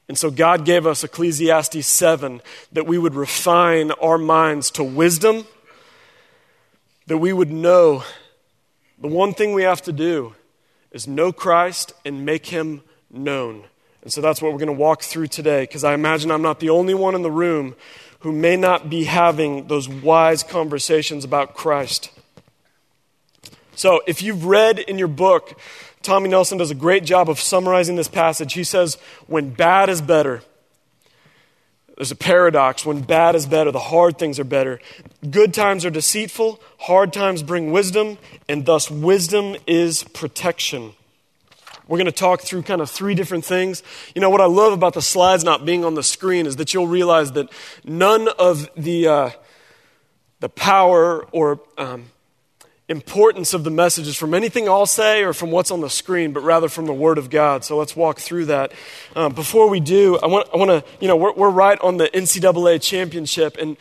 And 0.08 0.16
so 0.16 0.30
God 0.30 0.64
gave 0.64 0.86
us 0.86 1.02
Ecclesiastes 1.02 1.86
7 1.86 2.40
that 2.72 2.86
we 2.86 2.98
would 2.98 3.14
refine 3.14 3.90
our 3.92 4.18
minds 4.18 4.70
to 4.72 4.84
wisdom, 4.84 5.46
that 7.06 7.18
we 7.18 7.32
would 7.32 7.50
know 7.50 8.04
the 8.98 9.08
one 9.08 9.34
thing 9.34 9.52
we 9.52 9.64
have 9.64 9.82
to 9.82 9.92
do 9.92 10.34
is 10.90 11.06
know 11.06 11.32
Christ 11.32 11.92
and 12.04 12.24
make 12.24 12.46
him 12.46 12.82
known. 13.10 13.64
And 14.02 14.12
so 14.12 14.20
that's 14.20 14.40
what 14.40 14.52
we're 14.52 14.58
going 14.58 14.68
to 14.68 14.72
walk 14.72 15.02
through 15.02 15.26
today 15.26 15.64
because 15.64 15.84
I 15.84 15.92
imagine 15.92 16.30
I'm 16.30 16.42
not 16.42 16.60
the 16.60 16.70
only 16.70 16.94
one 16.94 17.14
in 17.14 17.22
the 17.22 17.30
room 17.30 17.74
who 18.20 18.32
may 18.32 18.56
not 18.56 18.88
be 18.88 19.04
having 19.04 19.66
those 19.66 19.88
wise 19.88 20.42
conversations 20.42 21.24
about 21.24 21.54
Christ. 21.54 22.10
So 23.74 24.00
if 24.06 24.22
you've 24.22 24.46
read 24.46 24.78
in 24.78 24.98
your 24.98 25.08
book 25.08 25.58
Tommy 26.06 26.28
Nelson 26.28 26.56
does 26.56 26.70
a 26.70 26.76
great 26.76 27.04
job 27.04 27.28
of 27.28 27.40
summarizing 27.40 27.96
this 27.96 28.06
passage. 28.06 28.52
He 28.52 28.62
says, 28.62 28.94
When 29.26 29.50
bad 29.50 29.88
is 29.88 30.00
better, 30.00 30.40
there's 31.96 32.12
a 32.12 32.16
paradox. 32.16 32.86
When 32.86 33.00
bad 33.00 33.34
is 33.34 33.44
better, 33.44 33.72
the 33.72 33.80
hard 33.80 34.16
things 34.16 34.38
are 34.38 34.44
better. 34.44 34.78
Good 35.28 35.52
times 35.52 35.84
are 35.84 35.90
deceitful, 35.90 36.60
hard 36.78 37.12
times 37.12 37.42
bring 37.42 37.72
wisdom, 37.72 38.18
and 38.48 38.64
thus 38.64 38.88
wisdom 38.88 39.56
is 39.66 40.04
protection. 40.04 40.92
We're 41.88 41.98
going 41.98 42.06
to 42.06 42.12
talk 42.12 42.42
through 42.42 42.62
kind 42.62 42.80
of 42.80 42.88
three 42.88 43.16
different 43.16 43.44
things. 43.44 43.82
You 44.14 44.20
know, 44.20 44.30
what 44.30 44.40
I 44.40 44.46
love 44.46 44.72
about 44.72 44.94
the 44.94 45.02
slides 45.02 45.42
not 45.42 45.64
being 45.64 45.84
on 45.84 45.94
the 45.94 46.04
screen 46.04 46.46
is 46.46 46.54
that 46.56 46.72
you'll 46.72 46.86
realize 46.86 47.32
that 47.32 47.48
none 47.84 48.28
of 48.38 48.70
the, 48.76 49.08
uh, 49.08 49.30
the 50.38 50.48
power 50.48 51.24
or 51.32 51.60
um, 51.76 52.10
importance 52.88 53.52
of 53.52 53.64
the 53.64 53.70
message 53.70 54.06
is 54.06 54.16
from 54.16 54.32
anything 54.32 54.68
I'll 54.68 54.86
say 54.86 55.24
or 55.24 55.32
from 55.32 55.50
what's 55.50 55.70
on 55.70 55.80
the 55.80 55.90
screen, 55.90 56.32
but 56.32 56.42
rather 56.42 56.68
from 56.68 56.86
the 56.86 56.94
Word 56.94 57.18
of 57.18 57.30
God. 57.30 57.64
So 57.64 57.76
let's 57.76 57.96
walk 57.96 58.20
through 58.20 58.46
that. 58.46 58.72
Um, 59.16 59.32
before 59.32 59.68
we 59.68 59.80
do, 59.80 60.18
I 60.18 60.26
want, 60.26 60.48
I 60.54 60.56
want 60.56 60.70
to, 60.70 60.84
you 61.00 61.08
know, 61.08 61.16
we're, 61.16 61.32
we're 61.32 61.50
right 61.50 61.78
on 61.80 61.96
the 61.96 62.06
NCAA 62.08 62.80
championship. 62.80 63.56
And, 63.56 63.76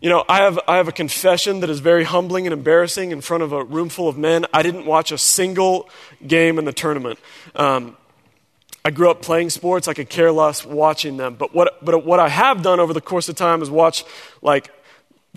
you 0.00 0.08
know, 0.08 0.24
I 0.28 0.38
have, 0.38 0.60
I 0.68 0.76
have 0.76 0.86
a 0.86 0.92
confession 0.92 1.60
that 1.60 1.70
is 1.70 1.80
very 1.80 2.04
humbling 2.04 2.46
and 2.46 2.52
embarrassing 2.52 3.10
in 3.10 3.20
front 3.20 3.42
of 3.42 3.52
a 3.52 3.64
room 3.64 3.88
full 3.88 4.08
of 4.08 4.16
men. 4.16 4.46
I 4.52 4.62
didn't 4.62 4.86
watch 4.86 5.10
a 5.10 5.18
single 5.18 5.90
game 6.24 6.60
in 6.60 6.64
the 6.64 6.72
tournament. 6.72 7.18
Um, 7.56 7.96
I 8.84 8.90
grew 8.90 9.10
up 9.10 9.20
playing 9.20 9.50
sports. 9.50 9.88
I 9.88 9.94
could 9.94 10.08
care 10.08 10.30
less 10.30 10.64
watching 10.64 11.16
them. 11.16 11.34
But 11.34 11.52
what, 11.52 11.84
but 11.84 12.06
what 12.06 12.20
I 12.20 12.28
have 12.28 12.62
done 12.62 12.78
over 12.78 12.94
the 12.94 13.00
course 13.00 13.28
of 13.28 13.34
time 13.34 13.62
is 13.62 13.68
watch 13.68 14.04
like 14.40 14.70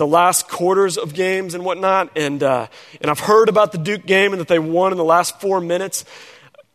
the 0.01 0.07
last 0.07 0.47
quarters 0.47 0.97
of 0.97 1.13
games 1.13 1.53
and 1.53 1.63
whatnot, 1.63 2.09
and, 2.15 2.41
uh, 2.41 2.65
and 3.01 3.11
I've 3.11 3.19
heard 3.19 3.49
about 3.49 3.71
the 3.71 3.77
Duke 3.77 4.03
game 4.03 4.33
and 4.33 4.39
that 4.39 4.47
they 4.47 4.57
won 4.57 4.91
in 4.91 4.97
the 4.97 5.03
last 5.03 5.39
four 5.39 5.61
minutes. 5.61 6.05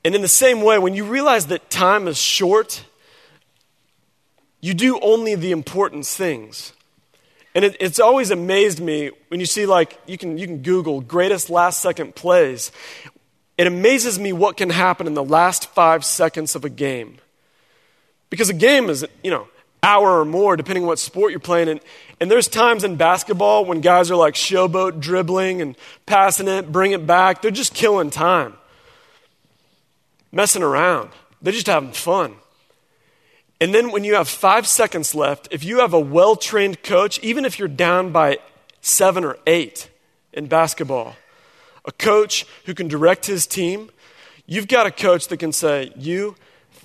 And 0.04 0.14
in 0.14 0.22
the 0.22 0.28
same 0.28 0.62
way, 0.62 0.78
when 0.78 0.94
you 0.94 1.04
realize 1.04 1.48
that 1.48 1.68
time 1.68 2.06
is 2.06 2.18
short, 2.18 2.84
you 4.60 4.74
do 4.74 5.00
only 5.00 5.34
the 5.34 5.50
important 5.50 6.06
things. 6.06 6.72
And 7.52 7.64
it, 7.64 7.76
it's 7.80 7.98
always 7.98 8.30
amazed 8.30 8.78
me 8.78 9.10
when 9.26 9.40
you 9.40 9.46
see, 9.46 9.66
like, 9.66 9.98
you 10.06 10.16
can, 10.16 10.38
you 10.38 10.46
can 10.46 10.58
Google 10.58 11.00
greatest 11.00 11.50
last 11.50 11.82
second 11.82 12.14
plays. 12.14 12.70
It 13.58 13.66
amazes 13.66 14.20
me 14.20 14.32
what 14.32 14.56
can 14.56 14.70
happen 14.70 15.08
in 15.08 15.14
the 15.14 15.24
last 15.24 15.68
five 15.70 16.04
seconds 16.04 16.54
of 16.54 16.64
a 16.64 16.70
game. 16.70 17.18
Because 18.30 18.50
a 18.50 18.54
game 18.54 18.88
is, 18.88 19.04
you 19.24 19.32
know, 19.32 19.48
hour 19.86 20.20
or 20.20 20.24
more, 20.24 20.56
depending 20.56 20.82
on 20.82 20.88
what 20.88 20.98
sport 20.98 21.30
you're 21.30 21.38
playing. 21.38 21.68
And, 21.68 21.80
and 22.20 22.28
there's 22.28 22.48
times 22.48 22.82
in 22.82 22.96
basketball 22.96 23.64
when 23.64 23.80
guys 23.80 24.10
are 24.10 24.16
like 24.16 24.34
showboat 24.34 25.00
dribbling 25.00 25.62
and 25.62 25.76
passing 26.06 26.48
it, 26.48 26.72
bring 26.72 26.90
it 26.90 27.06
back. 27.06 27.40
They're 27.40 27.52
just 27.52 27.72
killing 27.72 28.10
time, 28.10 28.54
messing 30.32 30.62
around. 30.62 31.10
They're 31.40 31.52
just 31.52 31.68
having 31.68 31.92
fun. 31.92 32.34
And 33.60 33.72
then 33.72 33.92
when 33.92 34.04
you 34.04 34.16
have 34.16 34.28
five 34.28 34.66
seconds 34.66 35.14
left, 35.14 35.48
if 35.50 35.64
you 35.64 35.78
have 35.78 35.94
a 35.94 36.00
well 36.00 36.36
trained 36.36 36.82
coach, 36.82 37.18
even 37.20 37.44
if 37.44 37.58
you're 37.58 37.68
down 37.68 38.10
by 38.10 38.38
seven 38.80 39.24
or 39.24 39.38
eight 39.46 39.88
in 40.32 40.46
basketball, 40.46 41.16
a 41.84 41.92
coach 41.92 42.44
who 42.64 42.74
can 42.74 42.88
direct 42.88 43.26
his 43.26 43.46
team, 43.46 43.90
you've 44.46 44.68
got 44.68 44.86
a 44.86 44.90
coach 44.90 45.28
that 45.28 45.38
can 45.38 45.52
say, 45.52 45.92
You 45.96 46.36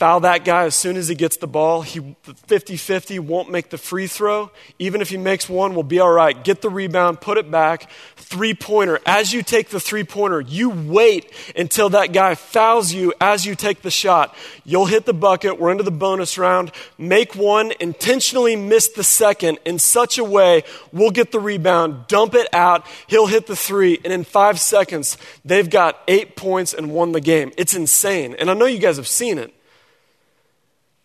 foul 0.01 0.21
that 0.21 0.43
guy 0.43 0.63
as 0.63 0.73
soon 0.73 0.97
as 0.97 1.09
he 1.09 1.13
gets 1.13 1.37
the 1.37 1.45
ball. 1.45 1.83
He 1.83 2.15
50 2.47 2.75
50 2.75 3.19
won't 3.19 3.51
make 3.51 3.69
the 3.69 3.77
free 3.77 4.07
throw. 4.07 4.49
Even 4.79 4.99
if 4.99 5.09
he 5.09 5.17
makes 5.17 5.47
one, 5.47 5.75
we'll 5.75 5.83
be 5.83 5.99
all 5.99 6.11
right. 6.11 6.43
Get 6.43 6.63
the 6.63 6.71
rebound, 6.71 7.21
put 7.21 7.37
it 7.37 7.51
back. 7.51 7.87
Three 8.15 8.55
pointer. 8.55 8.99
As 9.05 9.31
you 9.31 9.43
take 9.43 9.69
the 9.69 9.79
three 9.79 10.03
pointer, 10.03 10.41
you 10.41 10.71
wait 10.71 11.31
until 11.55 11.89
that 11.89 12.13
guy 12.13 12.33
fouls 12.33 12.91
you 12.91 13.13
as 13.21 13.45
you 13.45 13.53
take 13.53 13.83
the 13.83 13.91
shot. 13.91 14.35
You'll 14.65 14.87
hit 14.87 15.05
the 15.05 15.13
bucket. 15.13 15.59
We're 15.59 15.69
into 15.69 15.83
the 15.83 15.91
bonus 15.91 16.35
round. 16.35 16.71
Make 16.97 17.35
one, 17.35 17.71
intentionally 17.79 18.55
miss 18.55 18.87
the 18.87 19.03
second 19.03 19.59
in 19.65 19.77
such 19.77 20.17
a 20.17 20.23
way 20.23 20.63
we'll 20.91 21.11
get 21.11 21.31
the 21.31 21.39
rebound, 21.39 22.07
dump 22.07 22.33
it 22.33 22.51
out. 22.55 22.87
He'll 23.05 23.27
hit 23.27 23.45
the 23.45 23.55
three. 23.55 23.99
And 24.03 24.11
in 24.11 24.23
five 24.23 24.59
seconds, 24.59 25.19
they've 25.45 25.69
got 25.69 26.01
eight 26.07 26.35
points 26.35 26.73
and 26.73 26.91
won 26.91 27.11
the 27.11 27.21
game. 27.21 27.51
It's 27.55 27.75
insane. 27.75 28.35
And 28.39 28.49
I 28.49 28.55
know 28.55 28.65
you 28.65 28.79
guys 28.79 28.97
have 28.97 29.07
seen 29.07 29.37
it. 29.37 29.53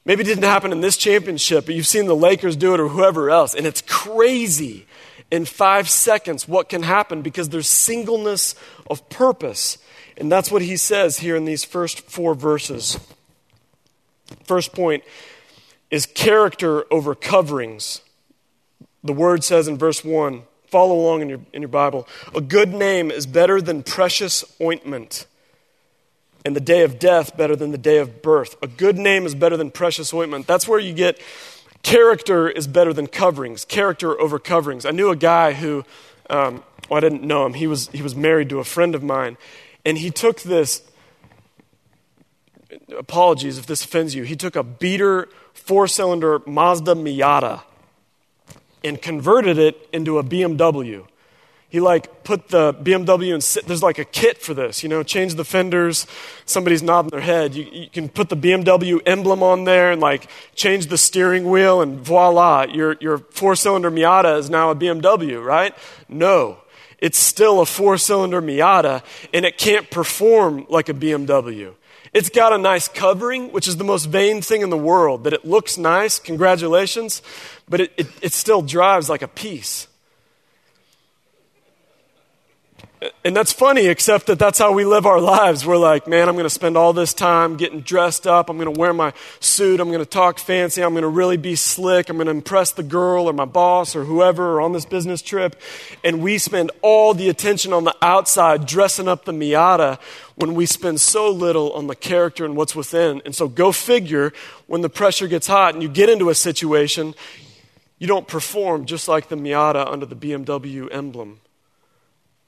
Maybe 0.06 0.22
it 0.22 0.26
didn't 0.26 0.44
happen 0.44 0.70
in 0.70 0.80
this 0.80 0.96
championship, 0.96 1.66
but 1.66 1.74
you've 1.74 1.86
seen 1.86 2.06
the 2.06 2.14
Lakers 2.14 2.54
do 2.54 2.72
it 2.72 2.80
or 2.80 2.86
whoever 2.86 3.28
else. 3.28 3.54
And 3.54 3.66
it's 3.66 3.82
crazy 3.82 4.86
in 5.32 5.44
five 5.44 5.88
seconds 5.88 6.46
what 6.46 6.68
can 6.68 6.84
happen 6.84 7.22
because 7.22 7.48
there's 7.48 7.68
singleness 7.68 8.54
of 8.88 9.06
purpose. 9.10 9.78
And 10.16 10.30
that's 10.30 10.48
what 10.48 10.62
he 10.62 10.76
says 10.76 11.18
here 11.18 11.34
in 11.34 11.44
these 11.44 11.64
first 11.64 12.02
four 12.08 12.36
verses. 12.36 13.00
First 14.44 14.72
point 14.72 15.02
is 15.90 16.06
character 16.06 16.84
over 16.92 17.16
coverings. 17.16 18.00
The 19.02 19.12
word 19.12 19.42
says 19.42 19.66
in 19.66 19.76
verse 19.76 20.04
1, 20.04 20.42
follow 20.68 20.94
along 20.94 21.22
in 21.22 21.28
your, 21.28 21.40
in 21.52 21.62
your 21.62 21.68
Bible, 21.68 22.06
a 22.32 22.40
good 22.40 22.72
name 22.72 23.10
is 23.10 23.26
better 23.26 23.60
than 23.60 23.82
precious 23.82 24.44
ointment 24.60 25.26
and 26.46 26.54
the 26.54 26.60
day 26.60 26.84
of 26.84 27.00
death 27.00 27.36
better 27.36 27.56
than 27.56 27.72
the 27.72 27.78
day 27.78 27.98
of 27.98 28.22
birth. 28.22 28.54
A 28.62 28.68
good 28.68 28.96
name 28.96 29.26
is 29.26 29.34
better 29.34 29.56
than 29.56 29.72
precious 29.72 30.14
ointment. 30.14 30.46
That's 30.46 30.68
where 30.68 30.78
you 30.78 30.92
get 30.92 31.20
character 31.82 32.48
is 32.48 32.68
better 32.68 32.92
than 32.92 33.08
coverings, 33.08 33.64
character 33.64 34.18
over 34.20 34.38
coverings. 34.38 34.86
I 34.86 34.92
knew 34.92 35.10
a 35.10 35.16
guy 35.16 35.54
who, 35.54 35.84
um, 36.30 36.62
well, 36.88 36.98
I 36.98 37.00
didn't 37.00 37.24
know 37.24 37.46
him. 37.46 37.54
He 37.54 37.66
was, 37.66 37.88
he 37.88 38.00
was 38.00 38.14
married 38.14 38.48
to 38.50 38.60
a 38.60 38.64
friend 38.64 38.94
of 38.94 39.02
mine, 39.02 39.36
and 39.84 39.98
he 39.98 40.12
took 40.12 40.42
this, 40.42 40.88
apologies 42.96 43.58
if 43.58 43.66
this 43.66 43.84
offends 43.84 44.14
you, 44.14 44.22
he 44.22 44.36
took 44.36 44.54
a 44.54 44.62
beater 44.62 45.28
four 45.52 45.88
cylinder 45.88 46.40
Mazda 46.46 46.94
Miata 46.94 47.62
and 48.84 49.02
converted 49.02 49.58
it 49.58 49.88
into 49.92 50.20
a 50.20 50.22
BMW 50.22 51.08
he 51.68 51.80
like 51.80 52.22
put 52.22 52.48
the 52.48 52.72
BMW 52.74 53.34
and 53.34 53.42
sit, 53.42 53.66
there's 53.66 53.82
like 53.82 53.98
a 53.98 54.04
kit 54.04 54.38
for 54.38 54.54
this, 54.54 54.82
you 54.82 54.88
know, 54.88 55.02
change 55.02 55.34
the 55.34 55.44
fenders, 55.44 56.06
somebody's 56.44 56.82
nodding 56.82 57.10
their 57.10 57.20
head. 57.20 57.54
You, 57.54 57.64
you, 57.64 57.90
can 57.90 58.08
put 58.08 58.28
the 58.28 58.36
BMW 58.36 59.00
emblem 59.04 59.42
on 59.42 59.64
there 59.64 59.90
and 59.90 60.00
like 60.00 60.28
change 60.54 60.86
the 60.86 60.98
steering 60.98 61.50
wheel 61.50 61.80
and 61.80 61.98
voila, 61.98 62.64
your, 62.64 62.96
your 63.00 63.18
four 63.18 63.56
cylinder 63.56 63.90
Miata 63.90 64.38
is 64.38 64.48
now 64.48 64.70
a 64.70 64.76
BMW, 64.76 65.44
right? 65.44 65.74
No. 66.08 66.58
It's 66.98 67.18
still 67.18 67.60
a 67.60 67.66
four 67.66 67.98
cylinder 67.98 68.40
Miata 68.40 69.02
and 69.34 69.44
it 69.44 69.58
can't 69.58 69.90
perform 69.90 70.66
like 70.68 70.88
a 70.88 70.94
BMW. 70.94 71.74
It's 72.12 72.30
got 72.30 72.52
a 72.52 72.58
nice 72.58 72.88
covering, 72.88 73.52
which 73.52 73.68
is 73.68 73.76
the 73.76 73.84
most 73.84 74.06
vain 74.06 74.40
thing 74.40 74.62
in 74.62 74.70
the 74.70 74.78
world, 74.78 75.24
that 75.24 75.34
it 75.34 75.44
looks 75.44 75.76
nice, 75.76 76.18
congratulations, 76.18 77.20
but 77.68 77.80
it, 77.80 77.92
it, 77.96 78.06
it 78.22 78.32
still 78.32 78.62
drives 78.62 79.10
like 79.10 79.20
a 79.20 79.28
piece. 79.28 79.88
And 83.24 83.36
that's 83.36 83.52
funny, 83.52 83.88
except 83.88 84.26
that 84.28 84.38
that's 84.38 84.58
how 84.58 84.72
we 84.72 84.86
live 84.86 85.04
our 85.04 85.20
lives. 85.20 85.66
We're 85.66 85.76
like, 85.76 86.08
man, 86.08 86.30
I'm 86.30 86.34
going 86.34 86.46
to 86.46 86.50
spend 86.50 86.78
all 86.78 86.94
this 86.94 87.12
time 87.12 87.58
getting 87.58 87.82
dressed 87.82 88.26
up. 88.26 88.48
I'm 88.48 88.56
going 88.56 88.72
to 88.72 88.78
wear 88.78 88.94
my 88.94 89.12
suit. 89.38 89.80
I'm 89.80 89.88
going 89.88 90.00
to 90.00 90.06
talk 90.06 90.38
fancy. 90.38 90.82
I'm 90.82 90.92
going 90.92 91.02
to 91.02 91.08
really 91.08 91.36
be 91.36 91.56
slick. 91.56 92.08
I'm 92.08 92.16
going 92.16 92.26
to 92.26 92.30
impress 92.30 92.70
the 92.70 92.82
girl 92.82 93.28
or 93.28 93.34
my 93.34 93.44
boss 93.44 93.94
or 93.94 94.04
whoever 94.04 94.54
or 94.54 94.60
on 94.62 94.72
this 94.72 94.86
business 94.86 95.20
trip. 95.20 95.60
And 96.04 96.22
we 96.22 96.38
spend 96.38 96.70
all 96.80 97.12
the 97.12 97.28
attention 97.28 97.74
on 97.74 97.84
the 97.84 97.94
outside 98.00 98.64
dressing 98.64 99.08
up 99.08 99.26
the 99.26 99.32
Miata 99.32 99.98
when 100.36 100.54
we 100.54 100.64
spend 100.64 100.98
so 100.98 101.30
little 101.30 101.72
on 101.72 101.88
the 101.88 101.96
character 101.96 102.46
and 102.46 102.56
what's 102.56 102.74
within. 102.74 103.20
And 103.26 103.34
so 103.34 103.46
go 103.46 103.72
figure 103.72 104.32
when 104.68 104.80
the 104.80 104.88
pressure 104.88 105.28
gets 105.28 105.46
hot 105.46 105.74
and 105.74 105.82
you 105.82 105.90
get 105.90 106.08
into 106.08 106.30
a 106.30 106.34
situation, 106.34 107.14
you 107.98 108.06
don't 108.06 108.26
perform 108.26 108.86
just 108.86 109.06
like 109.06 109.28
the 109.28 109.36
Miata 109.36 109.86
under 109.86 110.06
the 110.06 110.16
BMW 110.16 110.88
emblem 110.90 111.40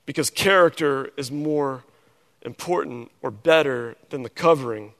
because 0.08 0.30
character 0.30 1.10
is 1.18 1.30
more 1.30 1.84
important 2.40 3.10
or 3.20 3.30
better 3.30 3.94
than 4.08 4.22
the 4.22 4.30
covering. 4.30 4.94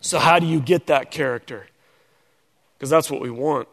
So, 0.00 0.20
how 0.20 0.38
do 0.38 0.46
you 0.46 0.60
get 0.60 0.86
that 0.86 1.10
character? 1.10 1.66
Because 2.78 2.88
that's 2.88 3.10
what 3.10 3.20
we 3.20 3.28
want. 3.28 3.66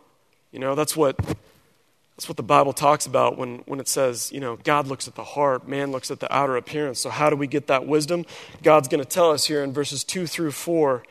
You 0.52 0.58
know, 0.58 0.74
that's 0.74 0.98
what, 0.98 1.16
that's 1.16 2.28
what 2.28 2.38
the 2.38 2.44
Bible 2.44 2.74
talks 2.74 3.06
about 3.06 3.38
when, 3.38 3.60
when 3.68 3.80
it 3.80 3.88
says, 3.88 4.32
you 4.32 4.40
know, 4.40 4.56
God 4.56 4.88
looks 4.88 5.08
at 5.08 5.14
the 5.14 5.24
heart, 5.24 5.68
man 5.68 5.92
looks 5.92 6.10
at 6.10 6.20
the 6.20 6.36
outer 6.36 6.58
appearance. 6.58 7.00
So, 7.00 7.12
how 7.12 7.30
do 7.30 7.36
we 7.36 7.46
get 7.46 7.68
that 7.68 7.86
wisdom? 7.86 8.26
God's 8.64 8.88
going 8.88 9.04
to 9.04 9.08
tell 9.08 9.30
us 9.30 9.46
here 9.46 9.64
in 9.64 9.72
verses 9.72 10.04
2 10.04 10.26
through 10.26 10.54
4. 10.54 11.04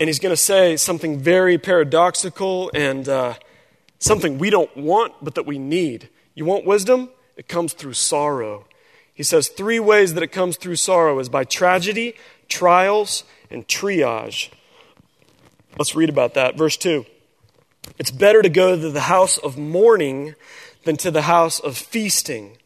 And 0.00 0.08
he's 0.08 0.18
going 0.18 0.32
to 0.32 0.36
say 0.36 0.76
something 0.76 1.20
very 1.20 1.58
paradoxical 1.58 2.72
and 2.74 3.08
uh, 3.08 3.34
something 4.00 4.38
we 4.38 4.50
don't 4.50 4.76
want, 4.76 5.12
but 5.22 5.36
that 5.36 5.46
we 5.46 5.60
need. 5.60 6.08
You 6.34 6.44
want 6.44 6.66
wisdom? 6.66 7.10
It 7.36 7.48
comes 7.48 7.72
through 7.72 7.94
sorrow. 7.94 8.66
He 9.12 9.22
says 9.22 9.48
three 9.48 9.80
ways 9.80 10.14
that 10.14 10.22
it 10.22 10.32
comes 10.32 10.56
through 10.56 10.76
sorrow 10.76 11.18
is 11.18 11.28
by 11.28 11.44
tragedy, 11.44 12.14
trials, 12.48 13.24
and 13.50 13.66
triage. 13.66 14.50
Let's 15.78 15.94
read 15.94 16.08
about 16.08 16.34
that. 16.34 16.56
Verse 16.56 16.76
2. 16.76 17.04
It's 17.98 18.10
better 18.10 18.42
to 18.42 18.48
go 18.48 18.78
to 18.78 18.90
the 18.90 19.00
house 19.00 19.38
of 19.38 19.58
mourning 19.58 20.34
than 20.84 20.96
to 20.98 21.10
the 21.10 21.22
house 21.22 21.60
of 21.60 21.76
feasting, 21.76 22.56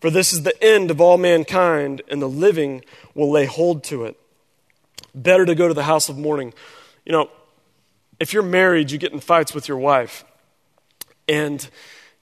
for 0.00 0.10
this 0.10 0.32
is 0.32 0.42
the 0.42 0.62
end 0.62 0.90
of 0.90 1.00
all 1.00 1.18
mankind, 1.18 2.02
and 2.08 2.20
the 2.20 2.28
living 2.28 2.84
will 3.14 3.30
lay 3.30 3.46
hold 3.46 3.84
to 3.84 4.04
it. 4.04 4.16
Better 5.14 5.46
to 5.46 5.54
go 5.54 5.68
to 5.68 5.74
the 5.74 5.84
house 5.84 6.08
of 6.08 6.18
mourning. 6.18 6.52
You 7.04 7.12
know, 7.12 7.30
if 8.20 8.32
you're 8.32 8.42
married, 8.42 8.90
you 8.90 8.98
get 8.98 9.12
in 9.12 9.20
fights 9.20 9.54
with 9.54 9.68
your 9.68 9.78
wife, 9.78 10.24
and 11.28 11.66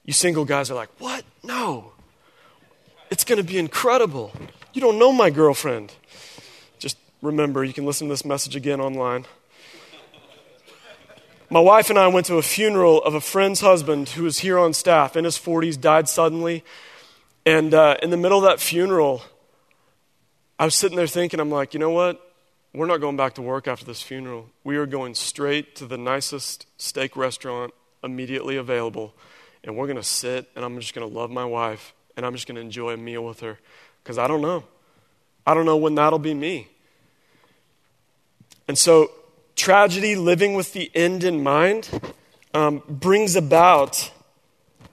you 0.03 0.13
single 0.13 0.45
guys 0.45 0.71
are 0.71 0.75
like, 0.75 0.89
What? 0.99 1.23
No. 1.43 1.91
It's 3.15 3.23
going 3.23 3.37
to 3.37 3.45
be 3.45 3.57
incredible. 3.57 4.33
You 4.73 4.81
don't 4.81 4.99
know 4.99 5.13
my 5.13 5.29
girlfriend. 5.29 5.93
Just 6.79 6.97
remember, 7.21 7.63
you 7.63 7.71
can 7.71 7.85
listen 7.85 8.09
to 8.09 8.11
this 8.11 8.25
message 8.25 8.57
again 8.57 8.81
online. 8.81 9.25
My 11.49 11.61
wife 11.61 11.89
and 11.89 11.97
I 11.97 12.09
went 12.09 12.25
to 12.25 12.35
a 12.35 12.41
funeral 12.41 13.01
of 13.03 13.13
a 13.13 13.21
friend's 13.21 13.61
husband 13.61 14.09
who 14.09 14.23
was 14.23 14.39
here 14.39 14.59
on 14.59 14.73
staff 14.73 15.15
in 15.15 15.23
his 15.23 15.37
40s, 15.37 15.79
died 15.79 16.09
suddenly. 16.09 16.65
And 17.45 17.73
uh, 17.73 17.95
in 18.03 18.09
the 18.09 18.17
middle 18.17 18.39
of 18.39 18.43
that 18.43 18.59
funeral, 18.59 19.23
I 20.59 20.65
was 20.65 20.75
sitting 20.75 20.97
there 20.97 21.07
thinking, 21.07 21.39
I'm 21.39 21.49
like, 21.49 21.73
you 21.73 21.79
know 21.79 21.91
what? 21.91 22.21
We're 22.73 22.85
not 22.85 22.99
going 22.99 23.15
back 23.15 23.35
to 23.35 23.41
work 23.41 23.65
after 23.65 23.85
this 23.85 24.01
funeral. 24.01 24.49
We 24.65 24.75
are 24.75 24.85
going 24.85 25.15
straight 25.15 25.73
to 25.77 25.85
the 25.85 25.97
nicest 25.97 26.67
steak 26.77 27.15
restaurant 27.15 27.73
immediately 28.03 28.57
available. 28.57 29.13
And 29.63 29.77
we're 29.77 29.87
going 29.87 29.95
to 29.95 30.03
sit 30.03 30.49
and 30.53 30.65
I'm 30.65 30.77
just 30.81 30.93
going 30.93 31.09
to 31.09 31.17
love 31.17 31.31
my 31.31 31.45
wife 31.45 31.93
and 32.15 32.25
I'm 32.25 32.33
just 32.33 32.47
going 32.47 32.55
to 32.55 32.61
enjoy 32.61 32.93
a 32.93 32.97
meal 32.97 33.25
with 33.25 33.41
her 33.41 33.59
because 34.03 34.17
I 34.17 34.27
don't 34.27 34.41
know. 34.41 34.63
I 35.45 35.53
don't 35.53 35.65
know 35.65 35.77
when 35.77 35.95
that'll 35.95 36.19
be 36.19 36.33
me. 36.33 36.67
And 38.67 38.77
so, 38.77 39.11
tragedy, 39.55 40.15
living 40.15 40.55
with 40.55 40.73
the 40.73 40.89
end 40.95 41.23
in 41.23 41.43
mind, 41.43 41.89
um, 42.53 42.81
brings 42.87 43.35
about 43.35 44.11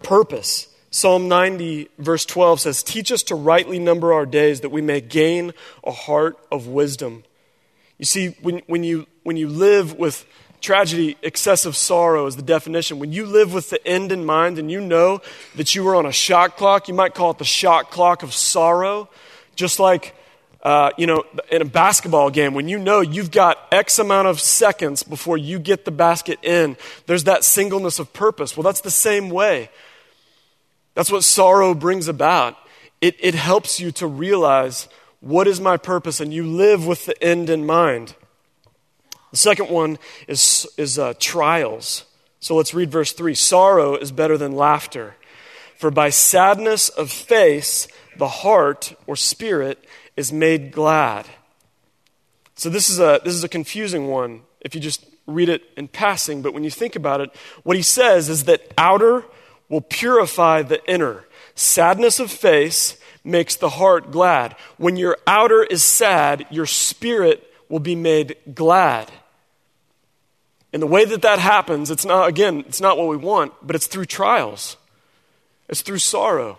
purpose. 0.02 0.68
Psalm 0.90 1.26
90, 1.26 1.88
verse 1.98 2.26
12 2.26 2.60
says, 2.60 2.82
Teach 2.82 3.10
us 3.10 3.22
to 3.24 3.34
rightly 3.34 3.78
number 3.78 4.12
our 4.12 4.26
days 4.26 4.60
that 4.60 4.68
we 4.68 4.82
may 4.82 5.00
gain 5.00 5.54
a 5.84 5.90
heart 5.90 6.36
of 6.50 6.66
wisdom. 6.66 7.24
You 7.98 8.04
see, 8.04 8.36
when, 8.42 8.58
when, 8.66 8.84
you, 8.84 9.06
when 9.22 9.38
you 9.38 9.48
live 9.48 9.94
with 9.94 10.26
tragedy, 10.62 11.16
excessive 11.22 11.76
sorrow 11.76 12.26
is 12.26 12.36
the 12.36 12.42
definition. 12.42 12.98
When 12.98 13.12
you 13.12 13.26
live 13.26 13.52
with 13.52 13.70
the 13.70 13.86
end 13.86 14.12
in 14.12 14.24
mind 14.24 14.58
and 14.58 14.70
you 14.70 14.80
know 14.80 15.20
that 15.56 15.74
you 15.74 15.86
are 15.88 15.96
on 15.96 16.06
a 16.06 16.12
shot 16.12 16.56
clock, 16.56 16.88
you 16.88 16.94
might 16.94 17.14
call 17.14 17.32
it 17.32 17.38
the 17.38 17.44
shot 17.44 17.90
clock 17.90 18.22
of 18.22 18.32
sorrow, 18.32 19.08
just 19.56 19.78
like. 19.78 20.16
Uh, 20.64 20.92
you 20.96 21.08
know, 21.08 21.24
in 21.50 21.60
a 21.60 21.64
basketball 21.64 22.30
game, 22.30 22.54
when 22.54 22.68
you 22.68 22.78
know 22.78 23.00
you've 23.00 23.32
got 23.32 23.58
X 23.72 23.98
amount 23.98 24.28
of 24.28 24.38
seconds 24.38 25.02
before 25.02 25.36
you 25.36 25.58
get 25.58 25.84
the 25.84 25.90
basket 25.90 26.38
in, 26.44 26.76
there's 27.06 27.24
that 27.24 27.42
singleness 27.42 27.98
of 27.98 28.12
purpose. 28.12 28.56
Well, 28.56 28.62
that's 28.62 28.80
the 28.80 28.88
same 28.88 29.28
way. 29.28 29.70
That's 30.94 31.10
what 31.10 31.24
sorrow 31.24 31.74
brings 31.74 32.06
about. 32.06 32.56
It, 33.00 33.16
it 33.18 33.34
helps 33.34 33.80
you 33.80 33.90
to 33.90 34.06
realize 34.06 34.88
what 35.18 35.48
is 35.48 35.60
my 35.60 35.76
purpose, 35.76 36.20
and 36.20 36.32
you 36.32 36.46
live 36.46 36.86
with 36.86 37.06
the 37.06 37.20
end 37.20 37.50
in 37.50 37.66
mind. 37.66 38.14
The 39.32 39.36
second 39.38 39.68
one 39.68 39.98
is, 40.28 40.68
is 40.76 40.98
uh, 40.98 41.14
trials. 41.18 42.04
So 42.38 42.54
let's 42.54 42.74
read 42.74 42.90
verse 42.92 43.12
3. 43.12 43.34
Sorrow 43.34 43.96
is 43.96 44.12
better 44.12 44.38
than 44.38 44.52
laughter, 44.52 45.16
for 45.76 45.90
by 45.90 46.10
sadness 46.10 46.88
of 46.88 47.10
face, 47.10 47.88
the 48.16 48.28
heart 48.28 48.94
or 49.06 49.16
spirit 49.16 49.84
is 50.16 50.32
made 50.32 50.70
glad. 50.70 51.26
So 52.54 52.70
this 52.70 52.88
is 52.90 53.00
a, 53.00 53.20
this 53.24 53.34
is 53.34 53.42
a 53.42 53.48
confusing 53.48 54.06
one 54.06 54.42
if 54.60 54.74
you 54.74 54.80
just 54.80 55.04
read 55.26 55.48
it 55.48 55.62
in 55.76 55.88
passing, 55.88 56.42
but 56.42 56.54
when 56.54 56.64
you 56.64 56.70
think 56.70 56.96
about 56.96 57.20
it, 57.20 57.30
what 57.62 57.76
he 57.76 57.82
says 57.82 58.28
is 58.28 58.44
that 58.44 58.72
outer 58.78 59.24
will 59.68 59.80
purify 59.80 60.62
the 60.62 60.84
inner. 60.90 61.24
Sadness 61.54 62.20
of 62.20 62.30
face 62.30 62.96
makes 63.24 63.56
the 63.56 63.70
heart 63.70 64.10
glad. 64.10 64.56
When 64.76 64.96
your 64.96 65.16
outer 65.26 65.62
is 65.62 65.82
sad, 65.82 66.46
your 66.50 66.66
spirit 66.66 67.44
will 67.68 67.80
be 67.80 67.94
made 67.94 68.36
glad. 68.54 69.10
And 70.72 70.80
the 70.80 70.86
way 70.86 71.04
that 71.04 71.22
that 71.22 71.38
happens, 71.38 71.90
it's 71.90 72.04
not, 72.04 72.28
again, 72.28 72.64
it's 72.66 72.80
not 72.80 72.96
what 72.96 73.08
we 73.08 73.16
want, 73.16 73.52
but 73.62 73.76
it's 73.76 73.86
through 73.86 74.06
trials, 74.06 74.76
it's 75.68 75.82
through 75.82 75.98
sorrow. 75.98 76.58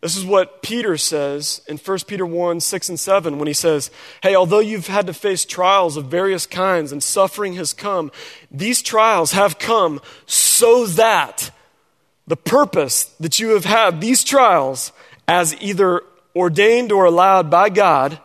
This 0.00 0.16
is 0.16 0.24
what 0.24 0.62
Peter 0.62 0.96
says 0.96 1.60
in 1.68 1.78
1 1.78 1.98
Peter 2.08 2.26
1 2.26 2.58
6 2.58 2.88
and 2.88 2.98
7 2.98 3.38
when 3.38 3.46
he 3.46 3.54
says, 3.54 3.88
Hey, 4.20 4.34
although 4.34 4.58
you've 4.58 4.88
had 4.88 5.06
to 5.06 5.14
face 5.14 5.44
trials 5.44 5.96
of 5.96 6.06
various 6.06 6.44
kinds 6.44 6.90
and 6.90 7.00
suffering 7.00 7.54
has 7.54 7.72
come, 7.72 8.10
these 8.50 8.82
trials 8.82 9.30
have 9.30 9.60
come 9.60 10.00
so 10.26 10.86
that 10.86 11.52
the 12.26 12.36
purpose 12.36 13.04
that 13.20 13.38
you 13.38 13.50
have 13.50 13.64
had, 13.64 14.00
these 14.00 14.24
trials, 14.24 14.90
as 15.28 15.54
either 15.62 16.02
ordained 16.34 16.90
or 16.90 17.04
allowed 17.04 17.48
by 17.48 17.68
God, 17.68 18.18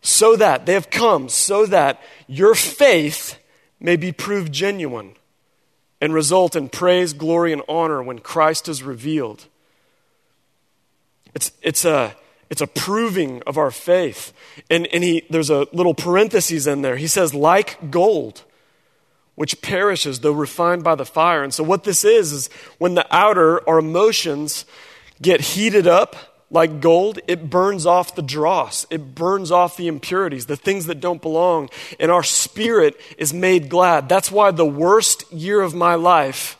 so 0.00 0.36
that 0.36 0.64
they 0.64 0.72
have 0.72 0.88
come, 0.88 1.28
so 1.28 1.66
that 1.66 2.00
your 2.26 2.54
faith 2.54 3.38
may 3.80 3.96
be 3.96 4.12
proved 4.12 4.52
genuine 4.52 5.14
and 6.00 6.12
result 6.12 6.56
in 6.56 6.68
praise, 6.68 7.12
glory, 7.12 7.52
and 7.52 7.62
honor 7.68 8.02
when 8.02 8.18
Christ 8.18 8.68
is 8.68 8.82
revealed. 8.82 9.46
It's, 11.34 11.52
it's, 11.62 11.84
a, 11.84 12.14
it's 12.50 12.60
a 12.60 12.66
proving 12.66 13.42
of 13.46 13.58
our 13.58 13.70
faith. 13.70 14.32
And, 14.70 14.86
and 14.88 15.02
he, 15.02 15.24
there's 15.30 15.50
a 15.50 15.66
little 15.72 15.94
parenthesis 15.94 16.66
in 16.66 16.82
there. 16.82 16.96
He 16.96 17.06
says, 17.06 17.34
like 17.34 17.90
gold 17.90 18.44
which 19.34 19.60
perishes 19.62 20.20
though 20.20 20.32
refined 20.32 20.84
by 20.84 20.94
the 20.94 21.04
fire. 21.04 21.42
And 21.42 21.52
so, 21.52 21.64
what 21.64 21.84
this 21.84 22.04
is, 22.04 22.32
is 22.32 22.50
when 22.78 22.94
the 22.94 23.06
outer, 23.14 23.68
our 23.68 23.78
emotions, 23.78 24.64
get 25.20 25.40
heated 25.40 25.86
up 25.86 26.33
like 26.54 26.80
gold, 26.80 27.18
it 27.26 27.50
burns 27.50 27.84
off 27.84 28.14
the 28.14 28.22
dross. 28.22 28.86
It 28.88 29.14
burns 29.14 29.50
off 29.50 29.76
the 29.76 29.88
impurities, 29.88 30.46
the 30.46 30.56
things 30.56 30.86
that 30.86 31.00
don't 31.00 31.20
belong. 31.20 31.68
And 32.00 32.10
our 32.10 32.22
spirit 32.22 32.98
is 33.18 33.34
made 33.34 33.68
glad. 33.68 34.08
That's 34.08 34.30
why 34.30 34.50
the 34.52 34.64
worst 34.64 35.30
year 35.32 35.60
of 35.60 35.74
my 35.74 35.96
life, 35.96 36.56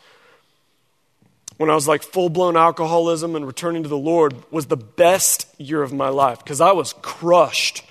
when 1.57 1.71
I 1.71 1.75
was 1.75 1.89
like 1.89 2.03
full 2.03 2.29
blown 2.29 2.57
alcoholism 2.57 3.37
and 3.37 3.47
returning 3.47 3.85
to 3.85 3.89
the 3.89 3.97
Lord, 3.97 4.35
was 4.51 4.67
the 4.67 4.77
best 4.77 5.47
year 5.59 5.83
of 5.83 5.93
my 5.93 6.09
life 6.09 6.41
because 6.41 6.61
I 6.61 6.73
was 6.73 6.93
crushed 7.01 7.85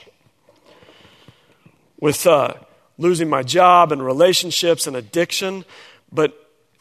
with. 2.00 2.28
Uh, 2.28 2.54
losing 2.98 3.30
my 3.30 3.44
job 3.44 3.92
and 3.92 4.06
relationships 4.06 4.88
and 4.88 4.96
addiction, 4.96 5.66
but 6.12 6.34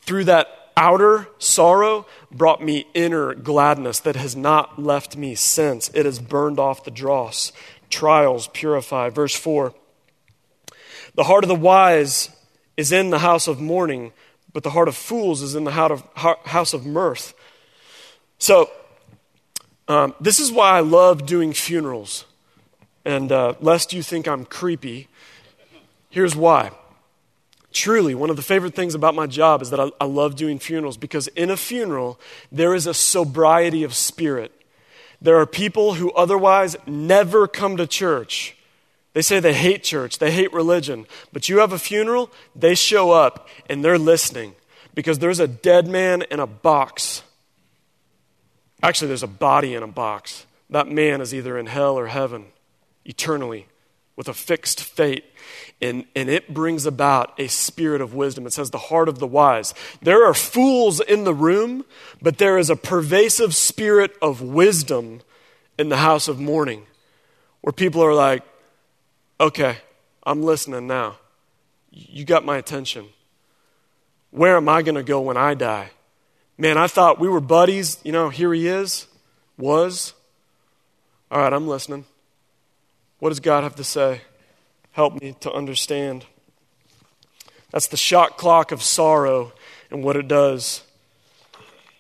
through 0.03 0.25
that 0.25 0.47
outer 0.77 1.29
sorrow 1.39 2.07
brought 2.33 2.63
me 2.63 2.87
inner 2.95 3.35
gladness 3.35 4.01
that 4.01 4.17
has 4.17 4.35
not 4.35 4.81
left 4.81 5.17
me 5.17 5.35
since. 5.35 5.91
It 5.95 6.07
has 6.07 6.19
burned 6.19 6.59
off 6.59 6.85
the 6.85 6.91
dross. 6.91 7.53
Trials 7.91 8.49
purify. 8.49 9.11
Verse 9.11 9.35
4 9.35 9.75
The 11.15 11.25
heart 11.25 11.45
of 11.45 11.49
the 11.49 11.55
wise 11.55 12.31
is 12.77 12.91
in 12.91 13.11
the 13.11 13.19
house 13.21 13.47
of 13.47 13.61
mourning, 13.61 14.13
but 14.53 14.63
the 14.63 14.71
heart 14.71 14.89
of 14.89 14.97
fools 14.97 15.43
is 15.43 15.55
in 15.55 15.65
the 15.65 15.71
house 15.73 16.75
of 16.75 16.87
mirth. 16.87 17.35
So, 18.39 18.71
um, 19.89 20.15
this 20.21 20.41
is 20.41 20.51
why 20.51 20.77
I 20.79 20.81
love 20.81 21.27
doing 21.27 21.53
funerals. 21.53 22.25
And 23.05 23.31
uh, 23.33 23.55
lest 23.61 23.93
you 23.93 24.03
think 24.03 24.29
I'm 24.29 24.45
creepy, 24.45 25.09
Here's 26.13 26.37
why. 26.37 26.73
Truly, 27.73 28.15
one 28.15 28.31
of 28.31 28.37
the 28.37 28.43
favorite 28.43 28.75
things 28.75 28.95
about 28.95 29.15
my 29.15 29.27
job 29.27 29.63
is 29.63 29.71
that 29.71 29.81
I, 29.81 29.91
I, 30.01 30.05
love 30.05 30.37
doing 30.37 30.59
funerals 30.59 30.97
because 30.97 31.29
in 31.29 31.51
a 31.51 31.57
funeral, 31.57 32.21
there 32.51 32.75
is 32.75 32.87
a 32.87 32.95
sobriety 32.95 33.83
of 33.83 33.95
spirit. 33.95 34.53
There 35.21 35.39
are 35.39 35.47
people 35.47 35.95
who 35.95 36.11
otherwise 36.13 36.77
never 36.87 37.47
come 37.47 37.77
to 37.77 37.87
church. 37.87 38.57
They 39.15 39.23
say 39.23 39.41
they 39.41 39.55
hate 39.55 39.83
church, 39.83 40.19
they 40.19 40.31
hate 40.31 40.53
religion. 40.53 41.07
But 41.33 41.49
you 41.49 41.59
have 41.59 41.73
a 41.73 41.79
funeral, 41.79 42.31
they 42.57 42.75
show 42.75 43.11
up 43.13 43.49
and 43.69 43.85
they're 43.85 43.99
listening 43.99 44.55
because 44.95 45.19
there's 45.19 45.41
a 45.41 45.49
dead 45.49 45.87
man 45.87 46.23
in 46.31 46.41
a 46.41 46.47
box. 46.47 47.23
Actually, 48.83 49.09
there's 49.09 49.23
a 49.23 49.29
body 49.29 49.75
in 49.75 49.83
a 49.83 49.89
box. 49.89 50.47
That 50.71 50.89
man 50.89 51.21
is 51.21 51.35
either 51.35 51.59
in 51.59 51.67
hell 51.67 51.99
or 51.99 52.09
heaven 52.09 52.47
eternally 53.05 53.67
with 54.17 54.29
a 54.29 54.35
fixed 54.35 54.83
fate. 54.83 55.25
And, 55.83 56.05
and 56.15 56.31
it 56.31 56.55
brings 56.55 56.87
about 56.87 57.35
a 57.41 57.49
spirit 57.49 58.01
of 58.01 58.15
wisdom. 58.15 58.47
It 58.47 58.53
says, 58.53 58.71
the 58.71 58.79
heart 58.79 59.09
of 59.09 59.19
the 59.19 59.27
wise. 59.27 59.75
There 60.01 60.25
are 60.25 60.33
fools 60.33 61.01
in 61.01 61.25
the 61.25 61.35
room, 61.35 61.85
but 62.23 62.39
there 62.39 62.57
is 62.57 62.71
a 62.71 62.77
pervasive 62.77 63.53
spirit 63.55 64.15
of 64.23 64.41
wisdom 64.41 65.23
in 65.77 65.89
the 65.89 65.97
house 65.97 66.29
of 66.29 66.39
mourning 66.39 66.87
where 67.63 67.73
people 67.73 68.03
are 68.05 68.15
like, 68.15 68.45
okay, 69.41 69.79
I'm 70.23 70.45
listening 70.45 70.87
now. 70.87 71.17
You 71.91 72.25
got 72.25 72.45
my 72.45 72.59
attention. 72.59 73.07
Where 74.31 74.57
am 74.57 74.69
I 74.69 74.83
going 74.83 74.95
to 74.95 75.03
go 75.03 75.21
when 75.21 75.37
I 75.37 75.55
die? 75.55 75.91
Man, 76.57 76.79
I 76.79 76.87
thought 76.87 77.19
we 77.19 77.29
were 77.29 77.41
buddies. 77.41 77.99
You 78.05 78.13
know, 78.13 78.29
here 78.29 78.55
he 78.55 78.69
is, 78.69 79.09
was. 79.59 80.15
All 81.31 81.41
right, 81.41 81.53
I'm 81.53 81.67
listening. 81.67 82.05
What 83.19 83.31
does 83.31 83.41
God 83.41 83.65
have 83.65 83.75
to 83.77 83.85
say? 83.85 84.21
Help 84.93 85.21
me 85.21 85.35
to 85.41 85.51
understand. 85.51 86.27
That's 87.71 87.87
the 87.87 87.97
shot 87.97 88.37
clock 88.37 88.73
of 88.73 88.83
sorrow 88.83 89.53
and 89.91 90.05
what 90.05 90.17
it 90.17 90.29
does 90.29 90.83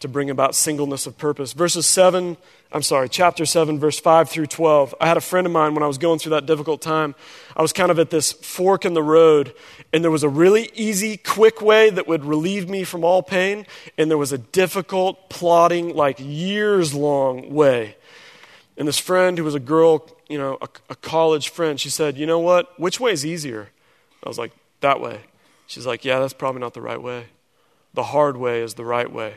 to 0.00 0.09
bring 0.09 0.28
about 0.28 0.55
singleness 0.55 1.07
of 1.07 1.16
purpose. 1.16 1.55
Verses 1.55 1.87
7, 1.87 2.37
I'm 2.70 2.83
sorry, 2.83 3.09
chapter 3.09 3.46
7, 3.46 3.78
verse 3.78 3.98
5 3.98 4.28
through 4.28 4.46
12. 4.46 4.94
I 5.00 5.07
had 5.07 5.16
a 5.16 5.22
friend 5.22 5.46
of 5.46 5.52
mine 5.52 5.74
when 5.74 5.83
I 5.83 5.87
was 5.87 5.96
going 5.96 6.18
through 6.18 6.31
that 6.31 6.44
difficult 6.44 6.83
time. 6.83 7.14
I 7.57 7.62
was 7.62 7.72
kind 7.72 7.90
of 7.90 7.98
at 7.98 8.11
this 8.11 8.33
fork 8.33 8.85
in 8.85 8.92
the 8.92 9.02
road, 9.02 9.55
and 9.92 10.05
there 10.05 10.11
was 10.11 10.24
a 10.24 10.28
really 10.28 10.70
easy, 10.74 11.16
quick 11.16 11.62
way 11.62 11.88
that 11.88 12.07
would 12.07 12.24
relieve 12.24 12.68
me 12.68 12.85
from 12.85 13.05
all 13.05 13.22
pain, 13.22 13.64
and 13.96 14.11
there 14.11 14.18
was 14.18 14.33
a 14.33 14.38
difficult, 14.38 15.31
plodding, 15.31 15.94
like 15.94 16.18
years 16.18 16.92
long 16.92 17.55
way. 17.55 17.96
And 18.76 18.88
this 18.88 18.98
friend 18.98 19.37
who 19.37 19.44
was 19.44 19.54
a 19.54 19.61
girl 19.61 20.08
you 20.32 20.38
know, 20.38 20.56
a, 20.62 20.68
a 20.88 20.96
college 20.96 21.50
friend, 21.50 21.78
she 21.78 21.90
said, 21.90 22.16
You 22.16 22.24
know 22.26 22.38
what? 22.38 22.80
Which 22.80 22.98
way 22.98 23.12
is 23.12 23.26
easier? 23.26 23.68
I 24.24 24.28
was 24.28 24.38
like, 24.38 24.52
That 24.80 24.98
way. 24.98 25.20
She's 25.66 25.87
like, 25.87 26.06
Yeah, 26.06 26.20
that's 26.20 26.32
probably 26.32 26.61
not 26.61 26.72
the 26.72 26.80
right 26.80 27.00
way. 27.00 27.26
The 27.92 28.04
hard 28.04 28.38
way 28.38 28.62
is 28.62 28.74
the 28.74 28.85
right 28.85 29.12
way. 29.12 29.35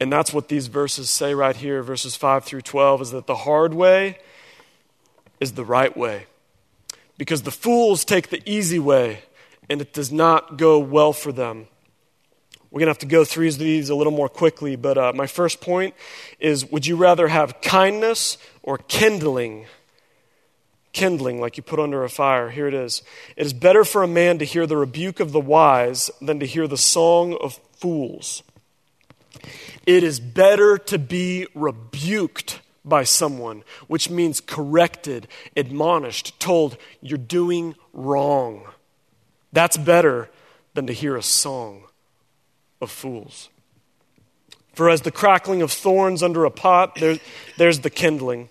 And 0.00 0.12
that's 0.12 0.32
what 0.32 0.48
these 0.48 0.66
verses 0.66 1.08
say 1.08 1.32
right 1.32 1.56
here, 1.56 1.82
verses 1.82 2.16
5 2.16 2.44
through 2.44 2.62
12, 2.62 3.02
is 3.02 3.10
that 3.12 3.26
the 3.26 3.36
hard 3.36 3.72
way 3.72 4.18
is 5.38 5.52
the 5.52 5.64
right 5.64 5.96
way. 5.96 6.26
Because 7.16 7.42
the 7.42 7.50
fools 7.50 8.04
take 8.04 8.28
the 8.28 8.42
easy 8.44 8.78
way, 8.78 9.22
and 9.70 9.80
it 9.80 9.92
does 9.92 10.12
not 10.12 10.58
go 10.58 10.78
well 10.78 11.12
for 11.12 11.32
them. 11.32 11.68
We're 12.76 12.80
going 12.80 12.88
to 12.88 12.90
have 12.90 12.98
to 12.98 13.06
go 13.06 13.24
through 13.24 13.52
these 13.52 13.88
a 13.88 13.94
little 13.94 14.12
more 14.12 14.28
quickly, 14.28 14.76
but 14.76 14.98
uh, 14.98 15.12
my 15.14 15.26
first 15.26 15.62
point 15.62 15.94
is 16.38 16.70
would 16.70 16.86
you 16.86 16.94
rather 16.96 17.28
have 17.28 17.62
kindness 17.62 18.36
or 18.62 18.76
kindling? 18.76 19.64
Kindling, 20.92 21.40
like 21.40 21.56
you 21.56 21.62
put 21.62 21.80
under 21.80 22.04
a 22.04 22.10
fire. 22.10 22.50
Here 22.50 22.68
it 22.68 22.74
is. 22.74 23.02
It 23.34 23.46
is 23.46 23.54
better 23.54 23.82
for 23.82 24.02
a 24.02 24.06
man 24.06 24.36
to 24.40 24.44
hear 24.44 24.66
the 24.66 24.76
rebuke 24.76 25.20
of 25.20 25.32
the 25.32 25.40
wise 25.40 26.10
than 26.20 26.38
to 26.40 26.44
hear 26.44 26.68
the 26.68 26.76
song 26.76 27.38
of 27.40 27.58
fools. 27.78 28.42
It 29.86 30.04
is 30.04 30.20
better 30.20 30.76
to 30.76 30.98
be 30.98 31.46
rebuked 31.54 32.60
by 32.84 33.04
someone, 33.04 33.64
which 33.86 34.10
means 34.10 34.42
corrected, 34.42 35.28
admonished, 35.56 36.38
told, 36.38 36.76
you're 37.00 37.16
doing 37.16 37.74
wrong. 37.94 38.66
That's 39.50 39.78
better 39.78 40.28
than 40.74 40.86
to 40.88 40.92
hear 40.92 41.16
a 41.16 41.22
song 41.22 41.84
of 42.80 42.90
fools. 42.90 43.48
For 44.76 44.90
as 44.90 45.00
the 45.00 45.10
crackling 45.10 45.62
of 45.62 45.72
thorns 45.72 46.22
under 46.22 46.44
a 46.44 46.50
pot, 46.50 46.96
there, 46.96 47.16
there's 47.56 47.80
the 47.80 47.88
kindling. 47.88 48.50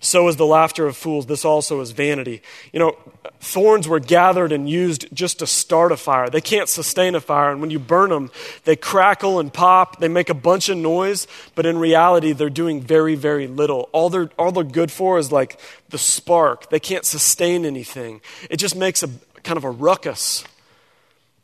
So 0.00 0.26
is 0.26 0.34
the 0.34 0.46
laughter 0.46 0.86
of 0.86 0.96
fools. 0.96 1.26
This 1.26 1.44
also 1.44 1.80
is 1.80 1.92
vanity. 1.92 2.42
You 2.72 2.80
know, 2.80 2.98
thorns 3.38 3.86
were 3.86 4.00
gathered 4.00 4.50
and 4.50 4.68
used 4.68 5.06
just 5.14 5.38
to 5.38 5.46
start 5.46 5.92
a 5.92 5.96
fire. 5.96 6.28
They 6.28 6.40
can't 6.40 6.68
sustain 6.68 7.14
a 7.14 7.20
fire. 7.20 7.52
And 7.52 7.60
when 7.60 7.70
you 7.70 7.78
burn 7.78 8.10
them, 8.10 8.32
they 8.64 8.74
crackle 8.74 9.38
and 9.38 9.52
pop. 9.52 10.00
They 10.00 10.08
make 10.08 10.28
a 10.28 10.34
bunch 10.34 10.68
of 10.68 10.76
noise. 10.76 11.28
But 11.54 11.66
in 11.66 11.78
reality, 11.78 12.32
they're 12.32 12.50
doing 12.50 12.80
very, 12.80 13.14
very 13.14 13.46
little. 13.46 13.90
All 13.92 14.10
they're, 14.10 14.30
all 14.38 14.50
they're 14.50 14.64
good 14.64 14.90
for 14.90 15.18
is 15.18 15.30
like 15.30 15.60
the 15.90 15.98
spark. 15.98 16.70
They 16.70 16.80
can't 16.80 17.04
sustain 17.04 17.64
anything. 17.64 18.22
It 18.50 18.56
just 18.56 18.74
makes 18.74 19.04
a 19.04 19.10
kind 19.44 19.56
of 19.56 19.62
a 19.62 19.70
ruckus. 19.70 20.42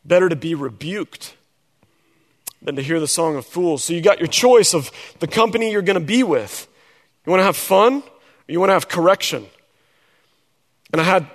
Better 0.04 0.28
to 0.28 0.36
be 0.36 0.56
rebuked 0.56 1.35
than 2.66 2.74
to 2.74 2.82
hear 2.82 2.98
the 2.98 3.08
song 3.08 3.36
of 3.36 3.46
fools. 3.46 3.84
So 3.84 3.94
you 3.94 4.00
got 4.00 4.18
your 4.18 4.26
choice 4.26 4.74
of 4.74 4.90
the 5.20 5.28
company 5.28 5.70
you're 5.70 5.82
going 5.82 5.98
to 5.98 6.04
be 6.04 6.24
with. 6.24 6.66
You 7.24 7.30
want 7.30 7.40
to 7.40 7.44
have 7.44 7.56
fun 7.56 8.02
or 8.02 8.02
you 8.48 8.58
want 8.58 8.70
to 8.70 8.74
have 8.74 8.88
correction? 8.88 9.46
And 10.92 11.00
I 11.00 11.04
had 11.04 11.30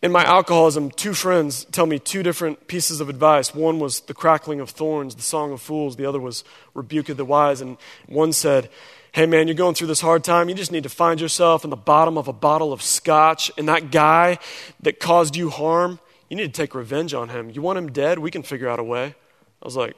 in 0.00 0.12
my 0.12 0.22
alcoholism 0.22 0.92
two 0.92 1.12
friends 1.12 1.64
tell 1.64 1.86
me 1.86 1.98
two 1.98 2.22
different 2.22 2.68
pieces 2.68 3.00
of 3.00 3.08
advice. 3.08 3.52
One 3.52 3.80
was 3.80 4.00
the 4.02 4.14
crackling 4.14 4.60
of 4.60 4.70
thorns, 4.70 5.16
the 5.16 5.22
song 5.22 5.52
of 5.52 5.60
fools. 5.60 5.96
The 5.96 6.06
other 6.06 6.20
was 6.20 6.44
rebuke 6.72 7.08
of 7.08 7.16
the 7.16 7.24
wise. 7.24 7.60
And 7.60 7.76
one 8.06 8.32
said, 8.32 8.70
Hey 9.10 9.26
man, 9.26 9.48
you're 9.48 9.56
going 9.56 9.74
through 9.74 9.88
this 9.88 10.00
hard 10.00 10.22
time. 10.22 10.48
You 10.48 10.54
just 10.54 10.70
need 10.70 10.84
to 10.84 10.88
find 10.88 11.20
yourself 11.20 11.64
in 11.64 11.70
the 11.70 11.76
bottom 11.76 12.16
of 12.16 12.28
a 12.28 12.32
bottle 12.32 12.72
of 12.72 12.80
scotch. 12.80 13.50
And 13.58 13.68
that 13.68 13.90
guy 13.90 14.38
that 14.82 15.00
caused 15.00 15.34
you 15.34 15.50
harm, 15.50 15.98
you 16.28 16.36
need 16.36 16.54
to 16.54 16.62
take 16.62 16.76
revenge 16.76 17.12
on 17.12 17.28
him. 17.28 17.50
You 17.50 17.60
want 17.60 17.76
him 17.76 17.90
dead? 17.90 18.20
We 18.20 18.30
can 18.30 18.44
figure 18.44 18.68
out 18.68 18.78
a 18.78 18.84
way. 18.84 19.16
I 19.60 19.64
was 19.64 19.74
like, 19.74 19.96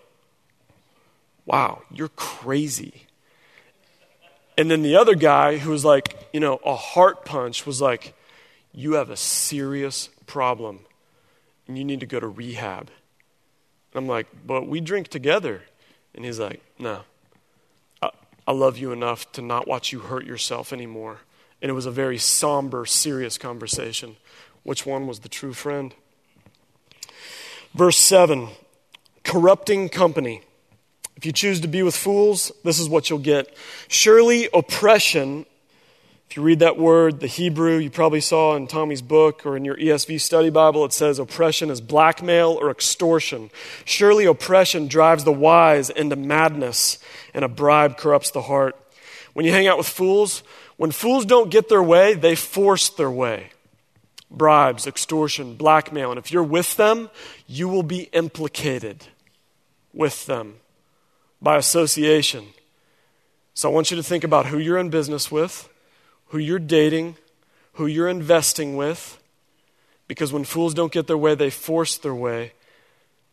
wow, 1.53 1.83
you're 1.93 2.09
crazy. 2.09 3.07
And 4.57 4.71
then 4.71 4.81
the 4.83 4.97
other 4.97 5.15
guy 5.15 5.59
who 5.59 5.71
was 5.71 5.85
like, 5.85 6.29
you 6.33 6.41
know, 6.41 6.59
a 6.65 6.75
heart 6.75 7.27
punch 7.27 7.67
was 7.67 7.81
like, 7.81 8.15
you 8.73 8.95
have 8.95 9.11
a 9.11 9.17
serious 9.17 10.09
problem 10.27 10.81
and 11.69 11.77
you 11.77 11.85
need 11.85 12.01
to 12.01 12.07
go 12.07 12.19
to 12.19 12.27
rehab. 12.27 12.91
And 13.93 14.03
I'm 14.03 14.09
like, 14.09 14.27
but 14.47 14.67
we 14.67 14.81
drink 14.81 15.09
together. 15.09 15.63
And 16.15 16.25
he's 16.25 16.41
like, 16.41 16.63
no, 16.79 17.03
I, 18.01 18.11
I 18.47 18.53
love 18.53 18.79
you 18.79 18.93
enough 18.93 19.31
to 19.33 19.43
not 19.43 19.69
watch 19.69 19.93
you 19.93 20.01
hurt 20.01 20.25
yourself 20.25 20.73
anymore. 20.73 21.19
And 21.61 21.71
it 21.71 21.75
was 21.75 21.87
a 21.87 21.91
very 21.91 22.19
somber, 22.19 22.87
serious 22.87 23.37
conversation. 23.37 24.17
Which 24.63 24.87
one 24.87 25.07
was 25.07 25.21
the 25.21 25.29
true 25.29 25.53
friend? 25.53 25.95
Verse 27.75 27.99
7 27.99 28.49
corrupting 29.23 29.91
company. 29.91 30.43
If 31.17 31.27
you 31.27 31.33
choose 31.33 31.61
to 31.61 31.69
be 31.69 31.83
with 31.83 31.95
fools, 31.95 32.53
this 32.65 32.79
is 32.79 32.89
what 32.89 33.11
you'll 33.11 33.19
get. 33.19 33.55
Surely 33.89 34.49
oppression, 34.53 35.47
if 36.29 36.37
you 36.37 36.43
read 36.43 36.61
that 36.61 36.79
word, 36.79 37.21
the 37.21 37.27
Hebrew, 37.27 37.77
you 37.77 37.91
probably 37.91 38.21
saw 38.21 38.57
in 38.57 38.67
Tommy's 38.67 39.03
book 39.03 39.45
or 39.45 39.57
in 39.57 39.65
your 39.65 39.77
ESV 39.77 40.21
study 40.21 40.51
Bible, 40.51 40.85
it 40.85 40.93
says 40.93 41.19
oppression 41.19 41.71
is 41.71 41.81
blackmail 41.81 42.59
or 42.61 42.71
extortion. 42.71 43.51
Surely 43.85 44.25
oppression 44.25 44.89
drives 44.89 45.25
the 45.25 45.33
wise 45.33 45.91
into 45.91 46.17
madness, 46.17 46.99
and 47.35 47.45
a 47.45 47.49
bribe 47.49 47.99
corrupts 47.99 48.31
the 48.31 48.43
heart. 48.43 48.77
When 49.35 49.45
you 49.45 49.53
hang 49.53 49.67
out 49.67 49.79
with 49.79 49.89
fools, 49.89 50.43
when 50.77 50.91
fools 50.91 51.27
don't 51.27 51.51
get 51.51 51.69
their 51.69 51.83
way, 51.83 52.15
they 52.15 52.35
force 52.35 52.89
their 52.89 53.11
way. 53.11 53.51
Bribes, 54.31 54.87
extortion, 54.87 55.57
blackmail. 55.57 56.11
And 56.11 56.19
if 56.19 56.33
you're 56.33 56.43
with 56.43 56.77
them, 56.77 57.11
you 57.47 57.69
will 57.69 57.83
be 57.83 58.05
implicated 58.15 59.07
with 59.93 60.25
them 60.25 60.57
by 61.43 61.57
association. 61.57 62.47
So 63.55 63.69
I 63.69 63.73
want 63.75 63.91
you 63.91 63.97
to 63.97 64.03
think 64.03 64.25
about 64.25 64.47
who 64.47 64.59
you're 64.59 64.79
in 64.79 64.89
business 64.89 65.31
with, 65.31 65.69
who 66.29 66.39
you're 66.39 66.59
dating, 66.59 67.17
who 67.75 67.87
you're 67.87 68.09
investing 68.09 68.77
with, 68.77 69.19
because 70.07 70.33
when 70.33 70.45
fools 70.45 70.73
don't 70.73 70.93
get 70.93 71.07
their 71.07 71.19
way, 71.19 71.35
they 71.35 71.51
force 71.51 71.99
their 71.99 72.15
way. 72.15 72.53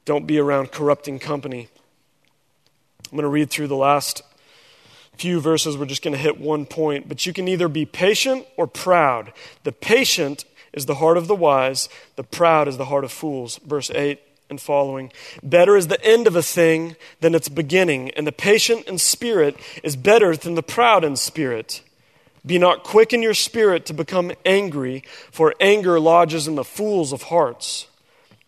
Don't 0.05 0.25
be 0.25 0.39
around 0.39 0.71
corrupting 0.71 1.19
company. 1.19 1.69
I'm 3.11 3.15
going 3.15 3.23
to 3.23 3.29
read 3.29 3.49
through 3.49 3.67
the 3.67 3.75
last 3.75 4.23
few 5.17 5.39
verses. 5.39 5.77
We're 5.77 5.85
just 5.85 6.01
going 6.01 6.13
to 6.13 6.19
hit 6.19 6.39
one 6.39 6.65
point. 6.65 7.07
But 7.07 7.25
you 7.25 7.33
can 7.33 7.47
either 7.47 7.67
be 7.67 7.85
patient 7.85 8.45
or 8.57 8.65
proud. 8.65 9.33
The 9.63 9.71
patient 9.71 10.45
is 10.73 10.85
the 10.85 10.95
heart 10.95 11.17
of 11.17 11.27
the 11.27 11.35
wise, 11.35 11.89
the 12.15 12.23
proud 12.23 12.67
is 12.67 12.77
the 12.77 12.85
heart 12.85 13.03
of 13.03 13.11
fools. 13.11 13.59
Verse 13.65 13.89
8 13.89 14.19
and 14.49 14.59
following. 14.59 15.11
Better 15.43 15.77
is 15.77 15.87
the 15.87 16.03
end 16.03 16.27
of 16.27 16.35
a 16.35 16.43
thing 16.43 16.95
than 17.21 17.35
its 17.35 17.49
beginning, 17.49 18.11
and 18.11 18.25
the 18.25 18.31
patient 18.31 18.87
in 18.87 18.97
spirit 18.97 19.55
is 19.83 19.95
better 19.95 20.35
than 20.35 20.55
the 20.55 20.63
proud 20.63 21.03
in 21.03 21.15
spirit. 21.15 21.81
Be 22.45 22.57
not 22.57 22.83
quick 22.83 23.13
in 23.13 23.21
your 23.21 23.33
spirit 23.33 23.85
to 23.87 23.93
become 23.93 24.31
angry, 24.45 25.03
for 25.31 25.53
anger 25.59 25.99
lodges 25.99 26.47
in 26.47 26.55
the 26.55 26.63
fools 26.63 27.11
of 27.11 27.23
hearts. 27.23 27.87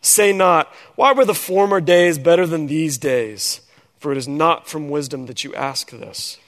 Say 0.01 0.33
not, 0.33 0.73
Why 0.95 1.13
were 1.13 1.25
the 1.25 1.33
former 1.33 1.79
days 1.79 2.17
better 2.17 2.47
than 2.47 2.67
these 2.67 2.97
days? 2.97 3.61
For 3.99 4.11
it 4.11 4.17
is 4.17 4.27
not 4.27 4.67
from 4.67 4.89
wisdom 4.89 5.27
that 5.27 5.43
you 5.43 5.53
ask 5.53 5.91
this. 5.91 6.39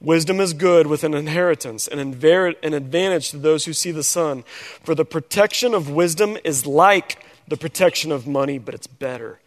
Wisdom 0.00 0.40
is 0.40 0.54
good 0.54 0.86
with 0.86 1.02
an 1.02 1.12
inheritance, 1.12 1.88
an, 1.88 1.98
an 1.98 2.74
advantage 2.74 3.30
to 3.30 3.36
those 3.36 3.64
who 3.64 3.72
see 3.72 3.90
the 3.90 4.04
sun. 4.04 4.44
For 4.84 4.94
the 4.94 5.04
protection 5.04 5.74
of 5.74 5.90
wisdom 5.90 6.38
is 6.44 6.66
like 6.66 7.18
the 7.48 7.56
protection 7.56 8.12
of 8.12 8.26
money, 8.26 8.58
but 8.58 8.74
it's 8.74 8.86
better. 8.86 9.40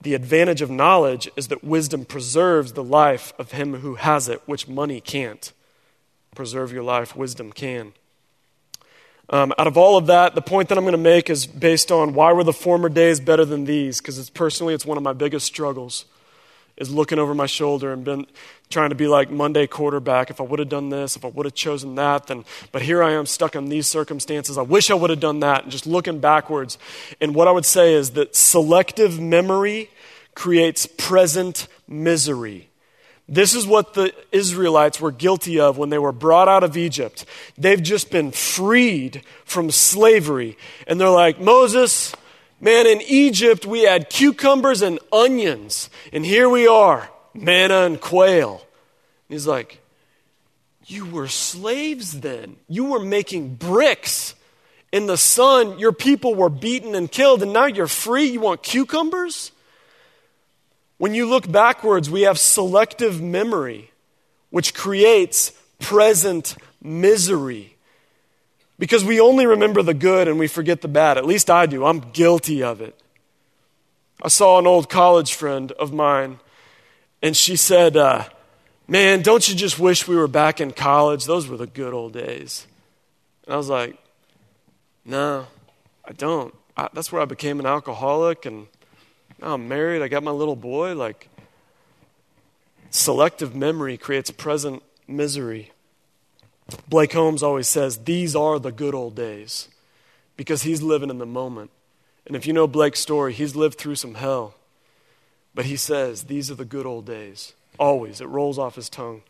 The 0.00 0.14
advantage 0.14 0.62
of 0.62 0.70
knowledge 0.70 1.28
is 1.36 1.48
that 1.48 1.64
wisdom 1.64 2.04
preserves 2.04 2.72
the 2.72 2.84
life 2.84 3.32
of 3.38 3.52
him 3.52 3.76
who 3.76 3.96
has 3.96 4.28
it, 4.28 4.42
which 4.46 4.68
money 4.68 5.00
can't. 5.00 5.52
Preserve 6.34 6.72
your 6.72 6.84
life, 6.84 7.16
wisdom 7.16 7.52
can. 7.52 7.92
Um, 9.30 9.52
out 9.58 9.66
of 9.66 9.76
all 9.76 9.96
of 9.96 10.06
that, 10.06 10.34
the 10.34 10.42
point 10.42 10.68
that 10.68 10.78
I'm 10.78 10.84
going 10.84 10.92
to 10.92 10.98
make 10.98 11.28
is 11.28 11.46
based 11.46 11.90
on 11.90 12.14
why 12.14 12.32
were 12.32 12.44
the 12.44 12.52
former 12.52 12.88
days 12.88 13.20
better 13.20 13.44
than 13.44 13.64
these? 13.64 13.98
Because 13.98 14.18
it's 14.18 14.30
personally, 14.30 14.72
it's 14.72 14.86
one 14.86 14.96
of 14.96 15.02
my 15.02 15.12
biggest 15.12 15.46
struggles 15.46 16.06
is 16.78 16.90
looking 16.90 17.18
over 17.18 17.34
my 17.34 17.46
shoulder 17.46 17.92
and 17.92 18.04
been 18.04 18.26
trying 18.70 18.90
to 18.90 18.94
be 18.94 19.06
like 19.06 19.30
Monday 19.30 19.66
quarterback. 19.66 20.30
If 20.30 20.40
I 20.40 20.44
would 20.44 20.58
have 20.58 20.68
done 20.68 20.88
this, 20.88 21.16
if 21.16 21.24
I 21.24 21.28
would 21.28 21.44
have 21.44 21.54
chosen 21.54 21.96
that, 21.96 22.28
then, 22.28 22.44
but 22.72 22.82
here 22.82 23.02
I 23.02 23.12
am 23.12 23.26
stuck 23.26 23.54
in 23.56 23.68
these 23.68 23.86
circumstances. 23.86 24.56
I 24.56 24.62
wish 24.62 24.90
I 24.90 24.94
would 24.94 25.10
have 25.10 25.20
done 25.20 25.40
that 25.40 25.64
and 25.64 25.72
just 25.72 25.86
looking 25.86 26.20
backwards. 26.20 26.78
And 27.20 27.34
what 27.34 27.48
I 27.48 27.50
would 27.50 27.66
say 27.66 27.94
is 27.94 28.10
that 28.10 28.36
selective 28.36 29.18
memory 29.18 29.90
creates 30.34 30.86
present 30.86 31.66
misery. 31.88 32.68
This 33.28 33.54
is 33.54 33.66
what 33.66 33.92
the 33.92 34.14
Israelites 34.32 35.00
were 35.00 35.10
guilty 35.10 35.60
of 35.60 35.76
when 35.76 35.90
they 35.90 35.98
were 35.98 36.12
brought 36.12 36.48
out 36.48 36.64
of 36.64 36.76
Egypt. 36.76 37.26
They've 37.58 37.82
just 37.82 38.10
been 38.10 38.30
freed 38.30 39.22
from 39.44 39.70
slavery. 39.70 40.56
And 40.86 40.98
they're 40.98 41.10
like, 41.10 41.38
Moses, 41.38 42.14
Man, 42.60 42.86
in 42.86 43.00
Egypt, 43.02 43.66
we 43.66 43.82
had 43.82 44.10
cucumbers 44.10 44.82
and 44.82 44.98
onions. 45.12 45.90
And 46.12 46.26
here 46.26 46.48
we 46.48 46.66
are, 46.66 47.08
manna 47.34 47.82
and 47.82 48.00
quail. 48.00 48.62
he's 49.28 49.46
like, 49.46 49.80
You 50.84 51.06
were 51.06 51.28
slaves 51.28 52.20
then. 52.20 52.56
You 52.68 52.86
were 52.86 53.04
making 53.04 53.54
bricks 53.54 54.34
in 54.92 55.06
the 55.06 55.16
sun. 55.16 55.78
Your 55.78 55.92
people 55.92 56.34
were 56.34 56.48
beaten 56.48 56.94
and 56.94 57.10
killed, 57.10 57.42
and 57.42 57.52
now 57.52 57.66
you're 57.66 57.86
free. 57.86 58.24
You 58.24 58.40
want 58.40 58.62
cucumbers? 58.62 59.52
When 60.96 61.14
you 61.14 61.26
look 61.26 61.50
backwards, 61.50 62.10
we 62.10 62.22
have 62.22 62.40
selective 62.40 63.22
memory, 63.22 63.92
which 64.50 64.74
creates 64.74 65.52
present 65.78 66.56
misery. 66.82 67.76
Because 68.78 69.04
we 69.04 69.20
only 69.20 69.46
remember 69.46 69.82
the 69.82 69.94
good 69.94 70.28
and 70.28 70.38
we 70.38 70.46
forget 70.46 70.82
the 70.82 70.88
bad. 70.88 71.18
At 71.18 71.26
least 71.26 71.50
I 71.50 71.66
do. 71.66 71.84
I'm 71.84 72.00
guilty 72.00 72.62
of 72.62 72.80
it. 72.80 72.98
I 74.22 74.28
saw 74.28 74.58
an 74.58 74.66
old 74.66 74.88
college 74.88 75.34
friend 75.34 75.70
of 75.72 75.92
mine, 75.92 76.40
and 77.22 77.36
she 77.36 77.56
said, 77.56 77.96
uh, 77.96 78.24
Man, 78.90 79.20
don't 79.20 79.46
you 79.46 79.54
just 79.54 79.78
wish 79.78 80.08
we 80.08 80.16
were 80.16 80.28
back 80.28 80.60
in 80.62 80.72
college? 80.72 81.26
Those 81.26 81.46
were 81.46 81.58
the 81.58 81.66
good 81.66 81.92
old 81.92 82.14
days. 82.14 82.66
And 83.44 83.54
I 83.54 83.56
was 83.56 83.68
like, 83.68 83.96
No, 85.04 85.46
I 86.04 86.12
don't. 86.12 86.54
I, 86.76 86.88
that's 86.92 87.12
where 87.12 87.20
I 87.20 87.26
became 87.26 87.60
an 87.60 87.66
alcoholic, 87.66 88.46
and 88.46 88.66
now 89.40 89.54
I'm 89.54 89.68
married. 89.68 90.02
I 90.02 90.08
got 90.08 90.22
my 90.22 90.30
little 90.30 90.56
boy. 90.56 90.94
Like, 90.94 91.28
selective 92.90 93.54
memory 93.54 93.96
creates 93.98 94.30
present 94.30 94.82
misery. 95.06 95.70
Blake 96.88 97.12
Holmes 97.12 97.42
always 97.42 97.68
says, 97.68 97.98
These 97.98 98.36
are 98.36 98.58
the 98.58 98.72
good 98.72 98.94
old 98.94 99.14
days 99.14 99.68
because 100.36 100.62
he's 100.62 100.82
living 100.82 101.10
in 101.10 101.18
the 101.18 101.26
moment. 101.26 101.70
And 102.26 102.36
if 102.36 102.46
you 102.46 102.52
know 102.52 102.66
Blake's 102.66 103.00
story, 103.00 103.32
he's 103.32 103.56
lived 103.56 103.78
through 103.78 103.94
some 103.94 104.14
hell. 104.14 104.54
But 105.54 105.64
he 105.64 105.76
says, 105.76 106.24
These 106.24 106.50
are 106.50 106.54
the 106.54 106.64
good 106.64 106.86
old 106.86 107.06
days. 107.06 107.54
Always. 107.78 108.20
It 108.20 108.26
rolls 108.26 108.58
off 108.58 108.74
his 108.74 108.88
tongue. 108.88 109.22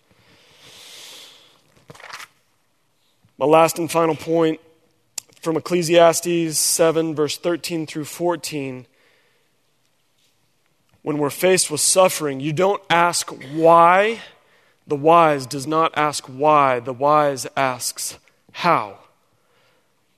My 3.39 3.47
last 3.47 3.79
and 3.79 3.91
final 3.91 4.17
point 4.17 4.61
from 5.41 5.57
Ecclesiastes 5.57 6.59
7, 6.59 7.15
verse 7.15 7.39
13 7.39 7.87
through 7.87 8.07
14. 8.07 8.87
When 11.03 11.19
we're 11.19 11.31
faced 11.31 11.71
with 11.71 11.81
suffering, 11.81 12.41
you 12.41 12.53
don't 12.53 12.83
ask 12.91 13.31
why. 13.55 14.21
The 14.89 14.97
wise 14.97 15.47
does 15.47 15.67
not 15.67 15.97
ask 15.97 16.25
why. 16.27 16.81
The 16.81 16.95
wise 16.95 17.47
asks 17.57 18.19
how. 18.53 18.99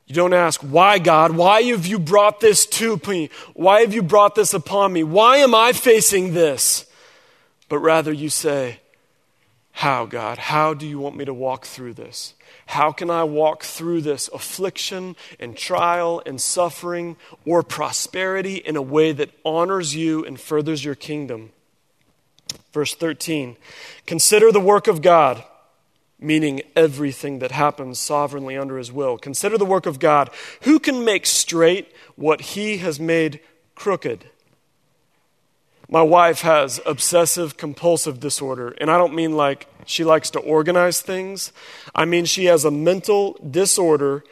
You 0.06 0.14
don't 0.14 0.32
ask, 0.32 0.60
why, 0.60 0.98
God? 0.98 1.32
Why 1.36 1.62
have 1.62 1.86
you 1.86 1.98
brought 1.98 2.40
this 2.40 2.66
to 2.66 3.00
me? 3.06 3.30
Why 3.54 3.82
have 3.82 3.92
you 3.92 4.02
brought 4.02 4.34
this 4.34 4.54
upon 4.54 4.92
me? 4.92 5.04
Why 5.04 5.36
am 5.38 5.54
I 5.54 5.72
facing 5.72 6.34
this? 6.34 6.86
But 7.68 7.78
rather 7.78 8.12
you 8.12 8.28
say, 8.28 8.80
how, 9.72 10.06
God? 10.06 10.38
How 10.38 10.74
do 10.74 10.86
you 10.86 10.98
want 10.98 11.16
me 11.16 11.24
to 11.24 11.34
walk 11.34 11.64
through 11.64 11.94
this? 11.94 12.34
How 12.66 12.92
can 12.92 13.10
I 13.10 13.24
walk 13.24 13.62
through 13.62 14.02
this 14.02 14.28
affliction 14.28 15.16
and 15.38 15.56
trial 15.56 16.22
and 16.26 16.40
suffering 16.40 17.16
or 17.44 17.62
prosperity 17.62 18.56
in 18.56 18.76
a 18.76 18.82
way 18.82 19.12
that 19.12 19.30
honors 19.44 19.94
you 19.94 20.24
and 20.24 20.40
furthers 20.40 20.84
your 20.84 20.94
kingdom? 20.94 21.52
Verse 22.72 22.94
13 22.94 23.56
Consider 24.06 24.52
the 24.52 24.60
work 24.60 24.86
of 24.86 25.02
God 25.02 25.44
meaning 26.20 26.60
everything 26.76 27.38
that 27.38 27.50
happens 27.50 27.98
sovereignly 27.98 28.56
under 28.56 28.76
his 28.76 28.92
will. 28.92 29.16
Consider 29.16 29.56
the 29.56 29.64
work 29.64 29.86
of 29.86 29.98
God. 29.98 30.30
Who 30.62 30.78
can 30.78 31.04
make 31.04 31.26
straight 31.26 31.92
what 32.16 32.40
he 32.40 32.78
has 32.78 33.00
made 33.00 33.40
crooked? 33.74 34.26
My 35.88 36.02
wife 36.02 36.42
has 36.42 36.80
obsessive 36.86 37.56
compulsive 37.56 38.20
disorder, 38.20 38.76
and 38.80 38.90
I 38.90 38.98
don't 38.98 39.14
mean 39.14 39.36
like 39.36 39.66
she 39.86 40.04
likes 40.04 40.30
to 40.30 40.38
organize 40.38 41.00
things. 41.00 41.52
I 41.94 42.04
mean 42.04 42.26
she 42.26 42.44
has 42.44 42.64
a 42.64 42.70
mental 42.70 43.36
disorder 43.50 44.22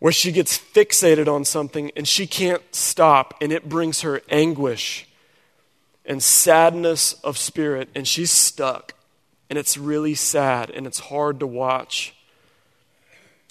where 0.00 0.12
she 0.12 0.32
gets 0.32 0.58
fixated 0.58 1.28
on 1.28 1.44
something 1.44 1.90
and 1.96 2.06
she 2.06 2.26
can't 2.26 2.62
stop, 2.74 3.34
and 3.40 3.52
it 3.52 3.68
brings 3.68 4.02
her 4.02 4.20
anguish 4.28 5.06
and 6.10 6.22
sadness 6.22 7.14
of 7.24 7.38
spirit, 7.38 7.88
and 7.94 8.06
she's 8.06 8.30
stuck 8.30 8.94
and 9.48 9.58
it's 9.58 9.76
really 9.76 10.14
sad 10.14 10.70
and 10.70 10.86
it's 10.86 10.98
hard 11.00 11.40
to 11.40 11.46
watch. 11.46 12.14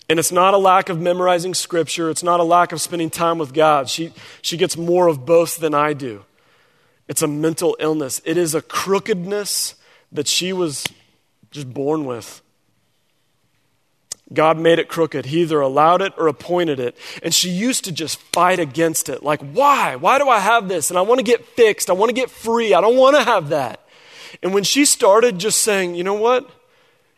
And 0.10 0.18
it's 0.18 0.32
not 0.32 0.54
a 0.54 0.58
lack 0.58 0.90
of 0.90 1.00
memorizing 1.00 1.54
scripture, 1.54 2.10
it's 2.10 2.24
not 2.24 2.40
a 2.40 2.44
lack 2.44 2.72
of 2.72 2.82
spending 2.82 3.10
time 3.10 3.38
with 3.38 3.54
God. 3.54 3.90
She, 3.90 4.12
she 4.42 4.58
gets 4.58 4.76
more 4.76 5.08
of 5.08 5.26
both 5.26 5.58
than 5.58 5.74
I 5.74 5.94
do. 5.94 6.26
It's 7.08 7.22
a 7.22 7.28
mental 7.28 7.78
illness, 7.80 8.22
it 8.26 8.38
is 8.38 8.56
a 8.56 8.62
crookedness 8.62 9.76
that 10.12 10.28
she 10.28 10.54
was 10.54 10.86
just 11.52 11.74
born 11.74 12.06
with. 12.06 12.42
God 14.32 14.60
made 14.60 14.78
it 14.78 14.88
crooked. 14.88 15.26
He 15.26 15.42
either 15.42 15.60
allowed 15.60 16.02
it 16.02 16.14
or 16.18 16.28
appointed 16.28 16.80
it. 16.80 16.96
And 17.24 17.34
she 17.34 17.50
used 17.50 17.86
to 17.86 17.92
just 17.92 18.20
fight 18.34 18.60
against 18.60 19.10
it. 19.10 19.24
Like, 19.24 19.42
why? 19.42 19.96
Why 19.96 20.20
do 20.20 20.30
I 20.30 20.40
have 20.40 20.68
this? 20.68 20.92
And 20.92 21.00
I 21.00 21.02
want 21.02 21.20
to 21.20 21.24
get 21.24 21.46
fixed. 21.46 21.90
I 21.90 21.94
want 21.94 22.10
to 22.10 22.14
get 22.14 22.30
free. 22.30 22.74
I 22.74 22.82
don't 22.82 22.98
want 22.98 23.16
to 23.16 23.24
have 23.24 23.50
that. 23.50 23.84
And 24.44 24.54
when 24.54 24.64
she 24.64 24.86
started 24.86 25.40
just 25.40 25.64
saying, 25.64 25.96
you 25.96 26.04
know 26.04 26.14
what? 26.14 26.50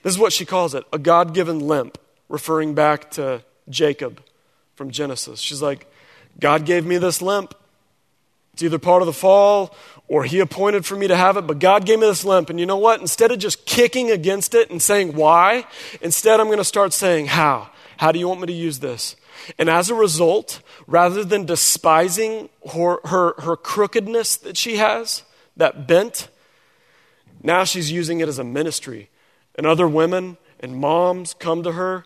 This 0.03 0.13
is 0.13 0.19
what 0.19 0.33
she 0.33 0.45
calls 0.45 0.73
it 0.73 0.85
a 0.93 0.97
God 0.97 1.33
given 1.33 1.59
limp, 1.59 1.97
referring 2.29 2.73
back 2.73 3.11
to 3.11 3.43
Jacob 3.69 4.21
from 4.75 4.89
Genesis. 4.89 5.39
She's 5.39 5.61
like, 5.61 5.91
God 6.39 6.65
gave 6.65 6.85
me 6.85 6.97
this 6.97 7.21
limp. 7.21 7.53
It's 8.61 8.65
either 8.67 8.77
part 8.77 9.01
of 9.01 9.07
the 9.07 9.13
fall 9.13 9.75
or 10.07 10.23
He 10.23 10.39
appointed 10.39 10.85
for 10.85 10.95
me 10.95 11.07
to 11.07 11.15
have 11.15 11.35
it, 11.35 11.47
but 11.47 11.57
God 11.57 11.83
gave 11.83 11.97
me 11.97 12.05
this 12.05 12.23
limp. 12.23 12.51
And 12.51 12.59
you 12.59 12.67
know 12.67 12.77
what? 12.77 13.01
Instead 13.01 13.31
of 13.31 13.39
just 13.39 13.65
kicking 13.65 14.11
against 14.11 14.53
it 14.53 14.69
and 14.69 14.79
saying 14.79 15.15
why, 15.15 15.65
instead 15.99 16.39
I'm 16.39 16.45
going 16.45 16.59
to 16.59 16.63
start 16.63 16.93
saying 16.93 17.25
how. 17.25 17.71
How 17.97 18.11
do 18.11 18.19
you 18.19 18.27
want 18.27 18.41
me 18.41 18.45
to 18.45 18.53
use 18.53 18.77
this? 18.77 19.15
And 19.57 19.67
as 19.67 19.89
a 19.89 19.95
result, 19.95 20.61
rather 20.85 21.23
than 21.23 21.45
despising 21.45 22.49
her, 22.71 22.99
her, 23.05 23.33
her 23.39 23.55
crookedness 23.55 24.37
that 24.37 24.57
she 24.57 24.75
has, 24.77 25.23
that 25.57 25.87
bent, 25.87 26.29
now 27.41 27.63
she's 27.63 27.91
using 27.91 28.19
it 28.19 28.27
as 28.27 28.37
a 28.37 28.43
ministry. 28.43 29.09
And 29.55 29.65
other 29.65 29.87
women 29.87 30.37
and 30.59 30.75
moms 30.75 31.33
come 31.33 31.63
to 31.63 31.71
her 31.71 32.05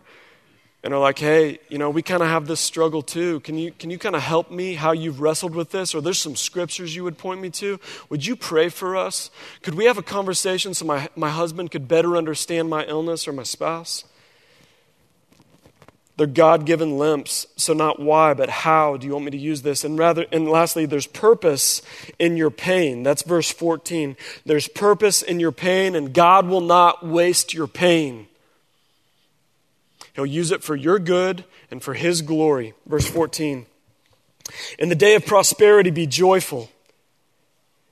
and 0.85 0.93
are 0.93 0.99
like, 0.99 1.17
hey, 1.17 1.57
you 1.67 1.79
know, 1.79 1.89
we 1.89 2.03
kind 2.03 2.21
of 2.21 2.29
have 2.29 2.45
this 2.45 2.59
struggle 2.59 3.01
too. 3.01 3.39
Can 3.39 3.57
you, 3.57 3.71
can 3.71 3.89
you 3.89 3.97
kind 3.97 4.15
of 4.15 4.21
help 4.21 4.51
me 4.51 4.75
how 4.75 4.91
you've 4.91 5.19
wrestled 5.19 5.55
with 5.55 5.71
this? 5.71 5.95
Or 5.95 5.99
there's 5.99 6.19
some 6.19 6.35
scriptures 6.35 6.95
you 6.95 7.03
would 7.03 7.17
point 7.17 7.41
me 7.41 7.49
to. 7.49 7.79
Would 8.09 8.27
you 8.27 8.35
pray 8.35 8.69
for 8.69 8.95
us? 8.95 9.31
Could 9.63 9.73
we 9.73 9.85
have 9.85 9.97
a 9.97 10.03
conversation 10.03 10.75
so 10.75 10.85
my, 10.85 11.09
my 11.15 11.31
husband 11.31 11.71
could 11.71 11.87
better 11.87 12.15
understand 12.15 12.69
my 12.69 12.85
illness 12.85 13.27
or 13.27 13.33
my 13.33 13.41
spouse? 13.41 14.03
They're 16.17 16.27
God 16.27 16.67
given 16.67 16.99
limps. 16.99 17.47
So, 17.57 17.73
not 17.73 17.99
why, 17.99 18.35
but 18.35 18.49
how 18.49 18.95
do 18.95 19.07
you 19.07 19.13
want 19.13 19.25
me 19.25 19.31
to 19.31 19.37
use 19.37 19.63
this? 19.63 19.83
And 19.83 19.97
rather, 19.97 20.27
and 20.31 20.47
lastly, 20.47 20.85
there's 20.85 21.07
purpose 21.07 21.81
in 22.19 22.37
your 22.37 22.51
pain. 22.51 23.01
That's 23.01 23.23
verse 23.23 23.51
14. 23.51 24.15
There's 24.45 24.67
purpose 24.67 25.23
in 25.23 25.39
your 25.39 25.51
pain, 25.51 25.95
and 25.95 26.13
God 26.13 26.47
will 26.47 26.61
not 26.61 27.05
waste 27.05 27.55
your 27.55 27.67
pain. 27.67 28.27
He'll 30.15 30.25
use 30.25 30.51
it 30.51 30.63
for 30.63 30.75
your 30.75 30.97
good 30.97 31.43
and 31.69 31.83
for 31.83 31.93
His 31.93 32.21
glory. 32.21 32.73
Verse 32.85 33.07
14. 33.07 33.65
In 34.79 34.89
the 34.89 34.95
day 34.95 35.15
of 35.15 35.25
prosperity, 35.25 35.89
be 35.89 36.07
joyful. 36.07 36.69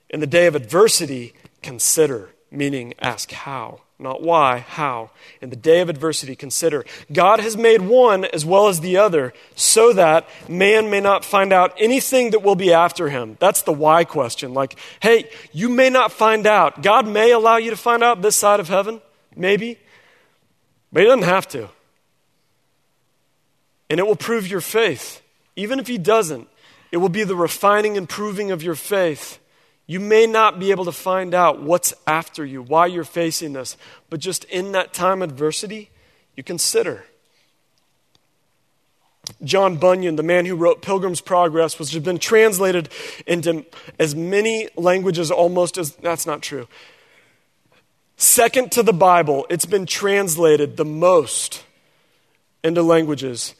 In 0.10 0.20
the 0.20 0.28
day 0.28 0.46
of 0.46 0.56
adversity, 0.56 1.34
consider, 1.62 2.30
meaning 2.52 2.94
ask 3.00 3.32
how. 3.32 3.82
Not 4.00 4.22
why, 4.22 4.60
how. 4.60 5.12
In 5.42 5.50
the 5.50 5.56
day 5.56 5.80
of 5.80 5.90
adversity, 5.90 6.36
consider. 6.36 6.86
God 7.12 7.40
has 7.40 7.56
made 7.56 7.82
one 7.82 8.26
as 8.26 8.46
well 8.46 8.68
as 8.68 8.80
the 8.80 8.98
other 8.98 9.34
so 9.56 9.94
that 9.94 10.28
man 10.50 10.90
may 10.90 11.00
not 11.00 11.24
find 11.24 11.54
out 11.54 11.74
anything 11.78 12.32
that 12.32 12.42
will 12.42 12.56
be 12.56 12.74
after 12.74 13.10
him. 13.10 13.38
That's 13.40 13.62
the 13.62 13.72
why 13.72 14.04
question. 14.04 14.54
Like, 14.54 14.78
hey, 15.00 15.30
you 15.52 15.70
may 15.70 15.90
not 15.90 16.12
find 16.12 16.46
out. 16.46 16.84
God 16.84 17.08
may 17.08 17.32
allow 17.32 17.58
you 17.58 17.70
to 17.70 17.78
find 17.78 18.04
out 18.04 18.22
this 18.22 18.36
side 18.36 18.60
of 18.60 18.68
heaven, 18.68 19.02
maybe, 19.36 19.78
but 20.92 21.02
He 21.02 21.08
doesn't 21.08 21.24
have 21.24 21.48
to. 21.50 21.70
And 23.94 24.00
it 24.00 24.08
will 24.08 24.16
prove 24.16 24.48
your 24.48 24.60
faith. 24.60 25.22
Even 25.56 25.78
if 25.78 25.86
He 25.86 26.00
doesn't, 26.00 26.48
it 26.92 26.98
will 26.98 27.10
be 27.10 27.24
the 27.24 27.36
refining 27.36 27.96
and 27.96 28.10
proving 28.10 28.50
of 28.50 28.64
your 28.64 28.74
faith. 28.74 29.38
You 29.86 30.00
may 30.00 30.26
not 30.26 30.58
be 30.60 30.72
able 30.72 30.86
to 30.86 30.92
find 30.92 31.36
out 31.36 31.62
what's 31.62 31.94
after 32.08 32.44
you, 32.44 32.64
why 32.64 32.88
you're 32.88 33.04
facing 33.04 33.54
this, 33.54 33.78
but 34.10 34.20
just 34.20 34.46
in 34.46 34.72
that 34.72 34.96
time 34.96 35.22
of 35.22 35.30
adversity, 35.30 35.92
you 36.36 36.42
consider. 36.42 37.06
John 39.44 39.78
Bunyan, 39.78 40.16
the 40.16 40.24
man 40.24 40.48
who 40.48 40.56
wrote 40.56 40.82
Pilgrim's 40.82 41.22
Progress, 41.22 41.78
which 41.78 41.92
has 41.92 42.02
been 42.02 42.18
translated 42.18 42.90
into 43.28 43.64
as 44.00 44.16
many 44.16 44.70
languages 44.76 45.30
almost 45.30 45.78
as 45.78 45.92
that's 45.98 46.26
not 46.26 46.42
true. 46.42 46.68
Second 48.18 48.72
to 48.72 48.82
the 48.82 48.92
Bible, 48.92 49.46
it's 49.52 49.68
been 49.68 49.86
translated 49.86 50.78
the 50.78 50.84
most 50.84 51.64
into 52.64 52.82
languages 52.82 53.54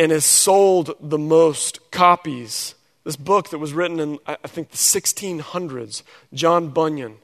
and 0.00 0.12
has 0.12 0.24
sold 0.24 0.94
the 0.98 1.18
most 1.18 1.90
copies 1.90 2.74
this 3.04 3.16
book 3.16 3.50
that 3.50 3.58
was 3.58 3.74
written 3.74 4.00
in, 4.00 4.18
I 4.26 4.36
think, 4.46 4.70
the 4.70 4.78
1600s, 4.78 6.02
John 6.32 6.68
Bunyan, 6.68 7.16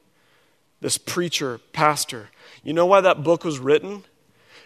this 0.79 0.99
preacher, 0.99 1.59
pastor. 1.73 2.29
You 2.63 2.73
know 2.73 2.85
why 2.85 3.01
that 3.01 3.23
book 3.23 3.43
was 3.43 3.57
written? 3.57 4.03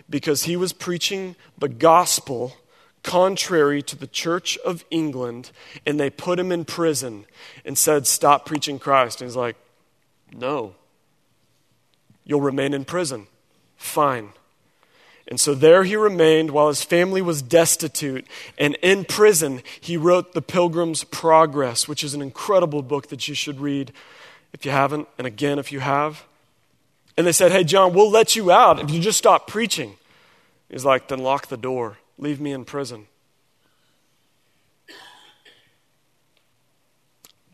Because 0.09 0.43
he 0.43 0.57
was 0.57 0.73
preaching 0.73 1.37
the 1.57 1.69
gospel 1.69 2.57
contrary 3.01 3.81
to 3.83 3.95
the 3.95 4.07
Church 4.07 4.57
of 4.65 4.83
England, 4.91 5.51
and 5.85 5.97
they 5.97 6.09
put 6.09 6.37
him 6.37 6.51
in 6.51 6.65
prison 6.65 7.23
and 7.63 7.77
said, 7.77 8.07
Stop 8.07 8.45
preaching 8.45 8.77
Christ. 8.77 9.21
And 9.21 9.29
he's 9.29 9.37
like, 9.37 9.55
No, 10.33 10.75
you'll 12.25 12.41
remain 12.41 12.73
in 12.73 12.83
prison. 12.83 13.27
Fine. 13.77 14.33
And 15.31 15.39
so 15.39 15.55
there 15.55 15.85
he 15.85 15.95
remained 15.95 16.51
while 16.51 16.67
his 16.67 16.83
family 16.83 17.21
was 17.21 17.41
destitute. 17.41 18.27
And 18.57 18.75
in 18.81 19.05
prison, 19.05 19.61
he 19.79 19.95
wrote 19.95 20.33
The 20.33 20.41
Pilgrim's 20.41 21.05
Progress, 21.05 21.87
which 21.87 22.03
is 22.03 22.13
an 22.13 22.21
incredible 22.21 22.81
book 22.81 23.07
that 23.07 23.29
you 23.29 23.33
should 23.33 23.61
read 23.61 23.93
if 24.51 24.65
you 24.65 24.71
haven't, 24.71 25.07
and 25.17 25.25
again 25.25 25.57
if 25.57 25.71
you 25.71 25.79
have. 25.79 26.25
And 27.15 27.25
they 27.25 27.31
said, 27.31 27.53
Hey, 27.53 27.63
John, 27.63 27.93
we'll 27.93 28.11
let 28.11 28.35
you 28.35 28.51
out 28.51 28.81
if 28.81 28.91
you 28.91 28.99
just 28.99 29.17
stop 29.17 29.47
preaching. 29.47 29.95
He's 30.69 30.83
like, 30.83 31.07
Then 31.07 31.19
lock 31.19 31.47
the 31.47 31.55
door, 31.55 31.97
leave 32.17 32.41
me 32.41 32.51
in 32.51 32.65
prison. 32.65 33.07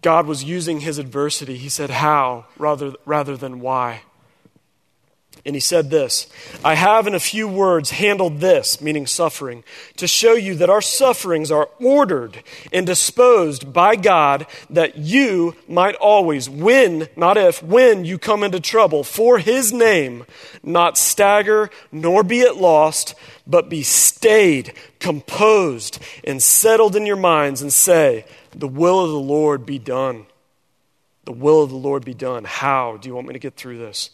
God 0.02 0.26
was 0.26 0.44
using 0.44 0.80
his 0.80 0.98
adversity. 0.98 1.58
He 1.58 1.70
said, 1.70 1.92
How 1.92 2.48
rather, 2.58 2.94
rather 3.06 3.38
than 3.38 3.60
why. 3.60 4.02
And 5.46 5.56
he 5.56 5.60
said 5.60 5.90
this 5.90 6.28
I 6.64 6.76
have 6.76 7.08
in 7.08 7.16
a 7.16 7.20
few 7.20 7.48
words 7.48 7.92
handled 7.92 8.40
this, 8.40 8.82
meaning 8.82 9.08
suffering, 9.08 9.64
to 9.98 10.08
show 10.08 10.34
you 10.34 10.56
that 10.56 10.70
our 10.70 10.82
sufferings 10.82 11.52
are 11.52 11.70
ordered 11.80 12.44
and 12.74 12.86
disposed 12.86 13.72
by 13.74 13.96
God 13.96 14.46
that 14.70 14.98
you 14.98 15.56
might 15.68 15.96
always, 15.96 16.50
when, 16.50 17.08
not 17.16 17.38
if, 17.38 17.62
when 17.64 18.06
you 18.06 18.18
come 18.18 18.44
into 18.44 18.60
trouble 18.60 19.04
for 19.04 19.40
his 19.40 19.72
name, 19.72 20.26
not 20.64 20.98
stagger 20.98 21.70
nor 21.92 22.24
be 22.24 22.42
at 22.42 22.58
lost, 22.58 23.16
but 23.46 23.70
be 23.70 23.84
stayed, 23.84 24.74
composed, 25.00 26.00
and 26.24 26.42
settled 26.42 26.96
in 26.96 27.06
your 27.06 27.16
minds 27.16 27.62
and 27.62 27.72
say, 27.72 28.26
The 28.52 28.68
will 28.68 29.04
of 29.04 29.12
the 29.12 29.20
Lord 29.20 29.66
be 29.66 29.80
done. 29.80 30.26
The 31.28 31.34
will 31.34 31.62
of 31.62 31.70
the 31.70 31.76
Lord 31.76 32.06
be 32.06 32.14
done. 32.14 32.46
How 32.46 32.96
do 32.96 33.10
you 33.10 33.14
want 33.14 33.28
me 33.28 33.34
to 33.34 33.40
get 33.40 33.58
through 33.58 33.80
this? 33.80 34.12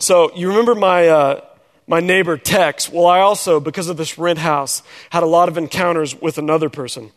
So, 0.00 0.34
you 0.34 0.48
remember 0.48 0.74
my, 0.74 1.06
uh, 1.06 1.44
my 1.86 2.00
neighbor 2.00 2.36
Tex? 2.36 2.90
Well, 2.90 3.06
I 3.06 3.20
also, 3.20 3.60
because 3.60 3.88
of 3.88 3.96
this 3.96 4.18
rent 4.18 4.40
house, 4.40 4.82
had 5.10 5.22
a 5.22 5.26
lot 5.26 5.48
of 5.48 5.56
encounters 5.56 6.20
with 6.20 6.36
another 6.36 6.68
person. 6.68 7.12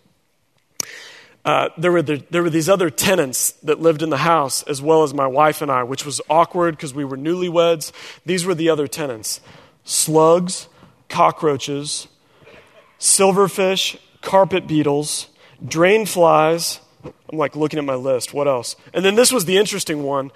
Uh, 1.43 1.69
there, 1.75 1.91
were 1.91 2.03
the, 2.03 2.23
there 2.29 2.43
were 2.43 2.51
these 2.51 2.69
other 2.69 2.91
tenants 2.91 3.53
that 3.63 3.81
lived 3.81 4.03
in 4.03 4.11
the 4.11 4.17
house, 4.17 4.61
as 4.61 4.79
well 4.79 5.01
as 5.01 5.11
my 5.11 5.25
wife 5.25 5.63
and 5.63 5.71
I, 5.71 5.81
which 5.85 6.05
was 6.05 6.21
awkward 6.29 6.75
because 6.75 6.93
we 6.93 7.03
were 7.03 7.17
newlyweds. 7.17 7.91
These 8.27 8.45
were 8.45 8.53
the 8.53 8.69
other 8.69 8.85
tenants 8.85 9.41
slugs, 9.85 10.67
cockroaches, 11.09 12.07
silverfish, 12.99 13.97
carpet 14.21 14.67
beetles, 14.67 15.29
drain 15.65 16.05
flies. 16.05 16.79
I'm 17.31 17.37
like 17.37 17.55
looking 17.55 17.79
at 17.79 17.85
my 17.85 17.95
list. 17.95 18.33
What 18.33 18.47
else? 18.47 18.75
And 18.93 19.05
then 19.05 19.15
this 19.15 19.31
was 19.31 19.45
the 19.45 19.57
interesting 19.57 20.03
one. 20.03 20.31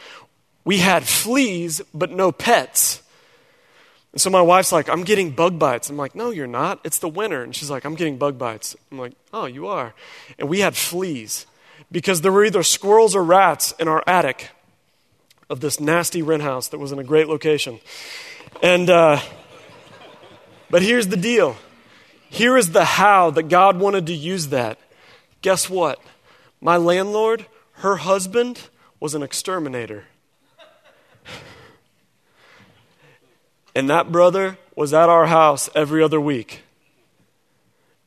We 0.63 0.77
had 0.77 1.03
fleas, 1.03 1.81
but 1.93 2.12
no 2.12 2.31
pets. 2.31 3.01
And 4.13 4.21
so 4.21 4.29
my 4.29 4.41
wife's 4.41 4.71
like, 4.71 4.89
I'm 4.89 5.03
getting 5.03 5.31
bug 5.31 5.60
bites. 5.60 5.89
I'm 5.89 5.97
like, 5.97 6.15
no, 6.15 6.29
you're 6.29 6.47
not. 6.47 6.79
It's 6.86 6.99
the 6.99 7.10
winter. 7.10 7.43
And 7.43 7.53
she's 7.53 7.69
like, 7.69 7.84
I'm 7.84 7.95
getting 7.95 8.17
bug 8.17 8.38
bites. 8.38 8.75
I'm 8.91 8.97
like, 8.97 9.12
oh, 9.34 9.45
you 9.45 9.67
are. 9.67 9.93
And 10.39 10.47
we 10.47 10.62
had 10.62 10.75
fleas 10.75 11.45
because 11.91 12.21
there 12.21 12.31
were 12.31 12.45
either 12.45 12.63
squirrels 12.63 13.13
or 13.13 13.23
rats 13.23 13.73
in 13.77 13.88
our 13.88 14.03
attic 14.08 14.51
of 15.49 15.60
this 15.60 15.79
nasty 15.79 16.21
rent 16.21 16.43
house 16.43 16.69
that 16.69 16.79
was 16.79 16.91
in 16.91 16.99
a 16.99 17.03
great 17.03 17.27
location. 17.27 17.79
And, 18.63 18.89
uh, 18.89 19.19
but 20.69 20.81
here's 20.81 21.08
the 21.08 21.17
deal 21.17 21.58
here 22.29 22.58
is 22.58 22.71
the 22.71 22.84
how 22.84 23.31
that 23.31 23.49
God 23.49 23.79
wanted 23.79 24.08
to 24.08 24.13
use 24.13 24.47
that. 24.47 24.79
Guess 25.41 25.69
what? 25.69 26.01
My 26.65 26.78
landlord, 26.78 27.45
her 27.73 27.97
husband, 27.97 28.69
was 28.99 29.13
an 29.13 29.21
exterminator. 29.21 30.06
And 33.75 33.88
that 33.88 34.12
brother 34.12 34.58
was 34.75 34.91
at 34.91 35.08
our 35.08 35.28
house 35.28 35.69
every 35.75 36.01
other 36.01 36.19
week 36.19 36.63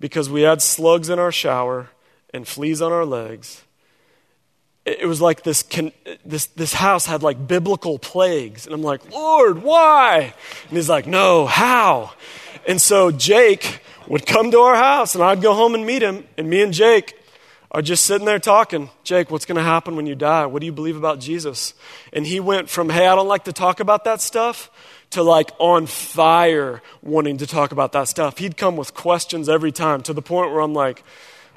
because 0.01 0.29
we 0.29 0.43
had 0.43 0.61
slugs 0.61 1.09
in 1.09 1.21
our 1.21 1.31
shower 1.31 1.91
and 2.35 2.49
fleas 2.49 2.83
on 2.83 2.91
our 2.91 3.05
legs. 3.05 3.63
It 4.85 5.07
was 5.07 5.21
like 5.21 5.45
this, 5.45 5.63
this, 6.25 6.47
this 6.47 6.73
house 6.73 7.07
had 7.07 7.23
like 7.23 7.47
biblical 7.47 7.97
plagues. 8.01 8.67
And 8.67 8.75
I'm 8.75 8.83
like, 8.83 9.09
Lord, 9.13 9.63
why? 9.63 10.35
And 10.69 10.77
he's 10.77 10.89
like, 10.89 11.07
no, 11.07 11.47
how? 11.47 12.11
And 12.67 12.83
so 12.83 13.13
Jake 13.13 13.83
would 14.09 14.27
come 14.27 14.51
to 14.51 14.59
our 14.59 14.75
house 14.75 15.15
and 15.15 15.23
I'd 15.23 15.43
go 15.43 15.55
home 15.55 15.77
and 15.77 15.87
meet 15.87 16.03
him. 16.03 16.27
And 16.37 16.51
me 16.51 16.61
and 16.61 16.75
Jake 16.75 17.15
are 17.71 17.83
just 17.83 18.07
sitting 18.07 18.25
there 18.25 18.39
talking. 18.39 18.91
Jake, 19.05 19.31
what's 19.31 19.45
going 19.45 19.57
to 19.57 19.63
happen 19.63 19.95
when 19.97 20.07
you 20.07 20.15
die? 20.15 20.47
What 20.47 20.61
do 20.61 20.67
you 20.67 20.73
believe 20.73 20.97
about 20.97 21.21
Jesus? 21.21 21.75
And 22.13 22.27
he 22.27 22.41
went 22.41 22.71
from, 22.71 22.89
hey, 22.89 23.07
I 23.07 23.15
don't 23.15 23.29
like 23.29 23.45
to 23.45 23.53
talk 23.53 23.81
about 23.81 24.05
that 24.05 24.21
stuff 24.21 24.71
to 25.11 25.23
like 25.23 25.51
on 25.59 25.87
fire 25.87 26.83
wanting 27.03 27.39
to 27.39 27.47
talk 27.47 27.73
about 27.73 27.93
that 27.93 28.09
stuff. 28.09 28.39
He'd 28.39 28.57
come 28.57 28.77
with 28.77 28.95
questions 28.95 29.49
every 29.49 29.73
time 29.73 30.03
to 30.03 30.13
the 30.13 30.23
point 30.23 30.51
where 30.51 30.61
I'm 30.61 30.75
like, 30.75 31.03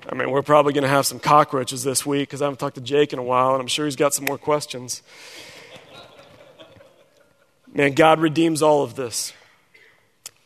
I 0.09 0.15
mean, 0.15 0.31
we're 0.31 0.41
probably 0.41 0.73
going 0.73 0.83
to 0.83 0.89
have 0.89 1.05
some 1.05 1.19
cockroaches 1.19 1.83
this 1.83 2.05
week 2.05 2.29
because 2.29 2.41
I 2.41 2.45
haven't 2.45 2.59
talked 2.59 2.75
to 2.75 2.81
Jake 2.81 3.13
in 3.13 3.19
a 3.19 3.23
while, 3.23 3.53
and 3.53 3.61
I'm 3.61 3.67
sure 3.67 3.85
he's 3.85 3.95
got 3.95 4.13
some 4.13 4.25
more 4.25 4.37
questions. 4.37 5.03
Man, 7.73 7.93
God 7.93 8.19
redeems 8.19 8.61
all 8.61 8.83
of 8.83 8.95
this. 8.95 9.31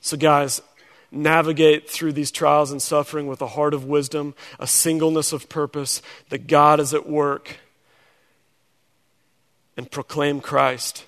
So, 0.01 0.17
guys, 0.17 0.61
navigate 1.11 1.89
through 1.89 2.13
these 2.13 2.31
trials 2.31 2.71
and 2.71 2.81
suffering 2.81 3.27
with 3.27 3.41
a 3.41 3.47
heart 3.47 3.73
of 3.73 3.85
wisdom, 3.85 4.35
a 4.59 4.67
singleness 4.67 5.31
of 5.31 5.49
purpose, 5.49 6.01
that 6.29 6.47
God 6.47 6.79
is 6.79 6.93
at 6.93 7.07
work, 7.07 7.57
and 9.77 9.91
proclaim 9.91 10.41
Christ 10.41 11.05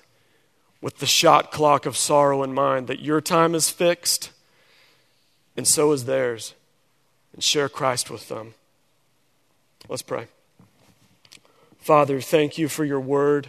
with 0.80 0.98
the 0.98 1.06
shot 1.06 1.50
clock 1.50 1.86
of 1.86 1.96
sorrow 1.96 2.42
in 2.42 2.54
mind 2.54 2.86
that 2.86 3.00
your 3.00 3.20
time 3.20 3.54
is 3.54 3.70
fixed 3.70 4.30
and 5.56 5.66
so 5.66 5.90
is 5.90 6.04
theirs, 6.04 6.54
and 7.34 7.42
share 7.42 7.68
Christ 7.68 8.12
with 8.12 8.28
them. 8.28 8.54
Let's 9.88 10.02
pray. 10.02 10.28
Father, 11.80 12.20
thank 12.20 12.58
you 12.58 12.68
for 12.68 12.84
your 12.84 13.00
word. 13.00 13.48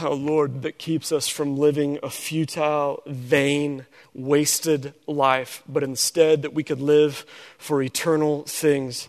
Oh 0.00 0.14
Lord, 0.14 0.62
that 0.62 0.78
keeps 0.78 1.12
us 1.12 1.28
from 1.28 1.58
living 1.58 1.98
a 2.02 2.08
futile, 2.08 3.02
vain, 3.06 3.84
wasted 4.14 4.94
life, 5.06 5.62
but 5.68 5.82
instead 5.82 6.42
that 6.42 6.54
we 6.54 6.64
could 6.64 6.80
live 6.80 7.26
for 7.58 7.82
eternal 7.82 8.44
things, 8.44 9.08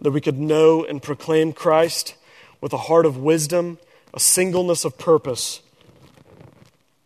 that 0.00 0.10
we 0.10 0.22
could 0.22 0.38
know 0.38 0.84
and 0.84 1.02
proclaim 1.02 1.52
Christ 1.52 2.14
with 2.62 2.72
a 2.72 2.78
heart 2.78 3.04
of 3.04 3.18
wisdom, 3.18 3.78
a 4.14 4.20
singleness 4.20 4.86
of 4.86 4.96
purpose 4.96 5.60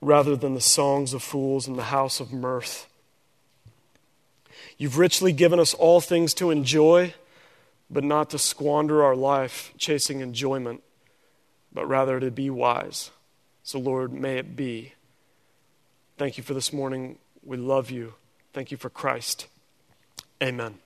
rather 0.00 0.36
than 0.36 0.54
the 0.54 0.60
songs 0.60 1.12
of 1.12 1.22
fools 1.22 1.66
in 1.66 1.74
the 1.74 1.84
house 1.84 2.20
of 2.20 2.32
mirth. 2.32 2.86
You've 4.78 4.98
richly 4.98 5.32
given 5.32 5.58
us 5.58 5.74
all 5.74 6.00
things 6.00 6.32
to 6.34 6.50
enjoy, 6.50 7.14
but 7.90 8.04
not 8.04 8.30
to 8.30 8.38
squander 8.38 9.02
our 9.02 9.16
life 9.16 9.72
chasing 9.78 10.20
enjoyment, 10.20 10.82
but 11.72 11.88
rather 11.88 12.20
to 12.20 12.30
be 12.30 12.50
wise. 12.50 13.10
So, 13.66 13.80
Lord, 13.80 14.12
may 14.12 14.38
it 14.38 14.54
be. 14.54 14.92
Thank 16.18 16.38
you 16.38 16.44
for 16.44 16.54
this 16.54 16.72
morning. 16.72 17.18
We 17.42 17.56
love 17.56 17.90
you. 17.90 18.14
Thank 18.52 18.70
you 18.70 18.76
for 18.76 18.88
Christ. 18.88 19.48
Amen. 20.40 20.78